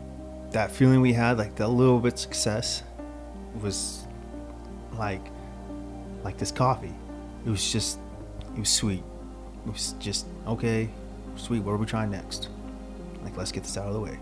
that 0.52 0.72
feeling 0.72 1.02
we 1.02 1.12
had, 1.12 1.38
like 1.38 1.56
that 1.56 1.68
little 1.68 2.00
bit 2.00 2.18
success 2.18 2.84
was 3.62 4.08
like 4.98 5.33
like 6.24 6.38
this 6.38 6.52
coffee. 6.52 6.94
It 7.46 7.50
was 7.50 7.72
just 7.72 8.00
it 8.56 8.60
was 8.60 8.70
sweet. 8.70 9.04
It 9.66 9.72
was 9.72 9.96
just 10.00 10.26
okay, 10.48 10.90
sweet. 11.36 11.60
What 11.60 11.74
are 11.74 11.78
we 11.78 11.86
trying 11.86 12.12
next? 12.12 12.50
Like 13.24 13.38
let's 13.38 13.52
get 13.52 13.64
this 13.64 13.78
out 13.78 13.88
of 13.88 13.94
the 13.94 14.00
way. 14.00 14.20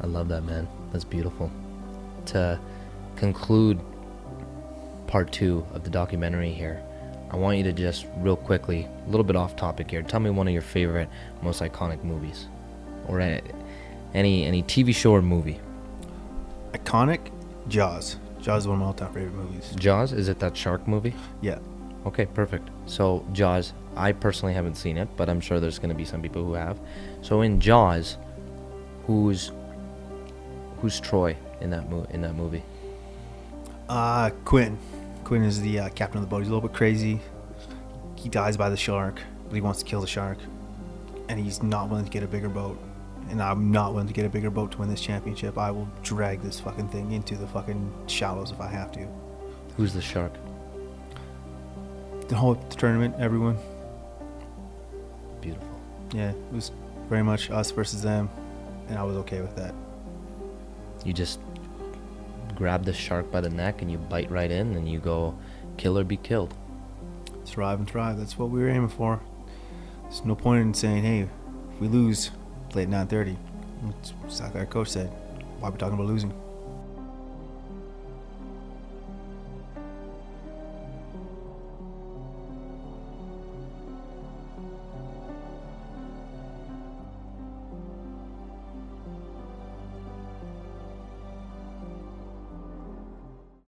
I 0.00 0.06
love 0.06 0.28
that, 0.28 0.42
man. 0.42 0.68
That's 0.92 1.04
beautiful. 1.04 1.50
To 2.26 2.58
conclude 3.16 3.80
part 5.06 5.32
two 5.32 5.66
of 5.72 5.84
the 5.84 5.90
documentary 5.90 6.52
here, 6.52 6.82
I 7.30 7.36
want 7.36 7.58
you 7.58 7.64
to 7.64 7.72
just 7.72 8.06
real 8.18 8.36
quickly, 8.36 8.86
a 9.06 9.10
little 9.10 9.24
bit 9.24 9.36
off 9.36 9.56
topic 9.56 9.90
here. 9.90 10.02
Tell 10.02 10.20
me 10.20 10.30
one 10.30 10.46
of 10.46 10.52
your 10.52 10.62
favorite, 10.62 11.08
most 11.42 11.60
iconic 11.60 12.04
movies, 12.04 12.46
or 13.06 13.20
any 13.20 13.42
any 14.14 14.62
TV 14.62 14.94
show 14.94 15.12
or 15.12 15.22
movie. 15.22 15.60
Iconic, 16.72 17.30
Jaws. 17.68 18.16
Jaws 18.40 18.62
is 18.62 18.68
one 18.68 18.76
of 18.76 18.80
my 18.80 18.86
all-time 18.86 19.12
favorite 19.12 19.34
movies. 19.34 19.72
Jaws 19.76 20.12
is 20.12 20.28
it 20.28 20.38
that 20.38 20.56
shark 20.56 20.86
movie? 20.86 21.14
Yeah. 21.40 21.58
Okay, 22.06 22.26
perfect. 22.26 22.68
So 22.86 23.26
Jaws, 23.32 23.72
I 23.96 24.12
personally 24.12 24.54
haven't 24.54 24.76
seen 24.76 24.96
it, 24.96 25.08
but 25.16 25.28
I'm 25.28 25.40
sure 25.40 25.60
there's 25.60 25.78
going 25.78 25.90
to 25.90 25.94
be 25.94 26.04
some 26.04 26.22
people 26.22 26.44
who 26.44 26.54
have. 26.54 26.78
So 27.22 27.42
in 27.42 27.60
Jaws, 27.60 28.16
who's 29.06 29.52
who's 30.80 31.00
Troy 31.00 31.36
in 31.60 31.70
that 31.70 31.90
mo- 31.90 32.06
in 32.10 32.22
that 32.22 32.34
movie? 32.34 32.62
Uh, 33.88 34.30
Quint. 34.44 34.78
Quint 35.24 35.44
is 35.44 35.60
the 35.60 35.80
uh, 35.80 35.88
captain 35.90 36.18
of 36.18 36.22
the 36.22 36.30
boat. 36.30 36.38
He's 36.38 36.48
a 36.48 36.54
little 36.54 36.66
bit 36.68 36.76
crazy. 36.76 37.20
He 38.14 38.28
dies 38.28 38.56
by 38.56 38.68
the 38.68 38.76
shark, 38.76 39.20
but 39.48 39.54
he 39.54 39.60
wants 39.60 39.80
to 39.80 39.84
kill 39.84 40.00
the 40.00 40.06
shark, 40.06 40.38
and 41.28 41.38
he's 41.38 41.62
not 41.62 41.88
willing 41.88 42.04
to 42.04 42.10
get 42.10 42.22
a 42.22 42.26
bigger 42.26 42.48
boat. 42.48 42.78
And 43.30 43.42
I'm 43.42 43.70
not 43.70 43.92
willing 43.92 44.08
to 44.08 44.14
get 44.14 44.24
a 44.24 44.28
bigger 44.28 44.50
boat 44.50 44.72
to 44.72 44.78
win 44.78 44.88
this 44.88 45.00
championship. 45.00 45.58
I 45.58 45.70
will 45.70 45.88
drag 46.02 46.40
this 46.42 46.58
fucking 46.60 46.88
thing 46.88 47.12
into 47.12 47.36
the 47.36 47.46
fucking 47.46 47.92
shallows 48.06 48.50
if 48.50 48.60
I 48.60 48.68
have 48.68 48.90
to. 48.92 49.06
Who's 49.76 49.92
the 49.92 50.00
shark? 50.00 50.32
The 52.28 52.34
whole 52.34 52.56
tournament, 52.56 53.14
everyone. 53.18 53.58
Beautiful. 55.40 55.68
Yeah, 56.12 56.30
it 56.30 56.52
was 56.52 56.72
very 57.08 57.22
much 57.22 57.50
us 57.50 57.70
versus 57.70 58.02
them, 58.02 58.28
and 58.88 58.98
I 58.98 59.02
was 59.02 59.16
okay 59.18 59.40
with 59.40 59.56
that. 59.56 59.74
You 61.04 61.12
just 61.12 61.38
grab 62.54 62.84
the 62.84 62.92
shark 62.92 63.30
by 63.30 63.40
the 63.40 63.50
neck 63.50 63.82
and 63.82 63.90
you 63.90 63.98
bite 63.98 64.30
right 64.30 64.50
in, 64.50 64.74
and 64.74 64.88
you 64.88 64.98
go, 64.98 65.38
kill 65.76 65.98
or 65.98 66.04
be 66.04 66.16
killed. 66.16 66.54
Survive 67.44 67.78
and 67.78 67.88
thrive. 67.88 68.18
That's 68.18 68.36
what 68.36 68.50
we 68.50 68.60
were 68.60 68.68
aiming 68.68 68.88
for. 68.88 69.20
There's 70.02 70.24
no 70.24 70.34
point 70.34 70.62
in 70.62 70.74
saying, 70.74 71.04
"Hey, 71.04 71.20
if 71.20 71.80
we 71.80 71.88
lose, 71.88 72.30
at 72.76 72.88
9:30." 72.88 73.36
It's 74.26 74.40
like 74.40 74.54
our 74.56 74.66
coach 74.66 74.88
said. 74.88 75.10
Why 75.60 75.68
are 75.68 75.72
we 75.72 75.78
talking 75.78 75.94
about 75.94 76.06
losing? 76.06 76.32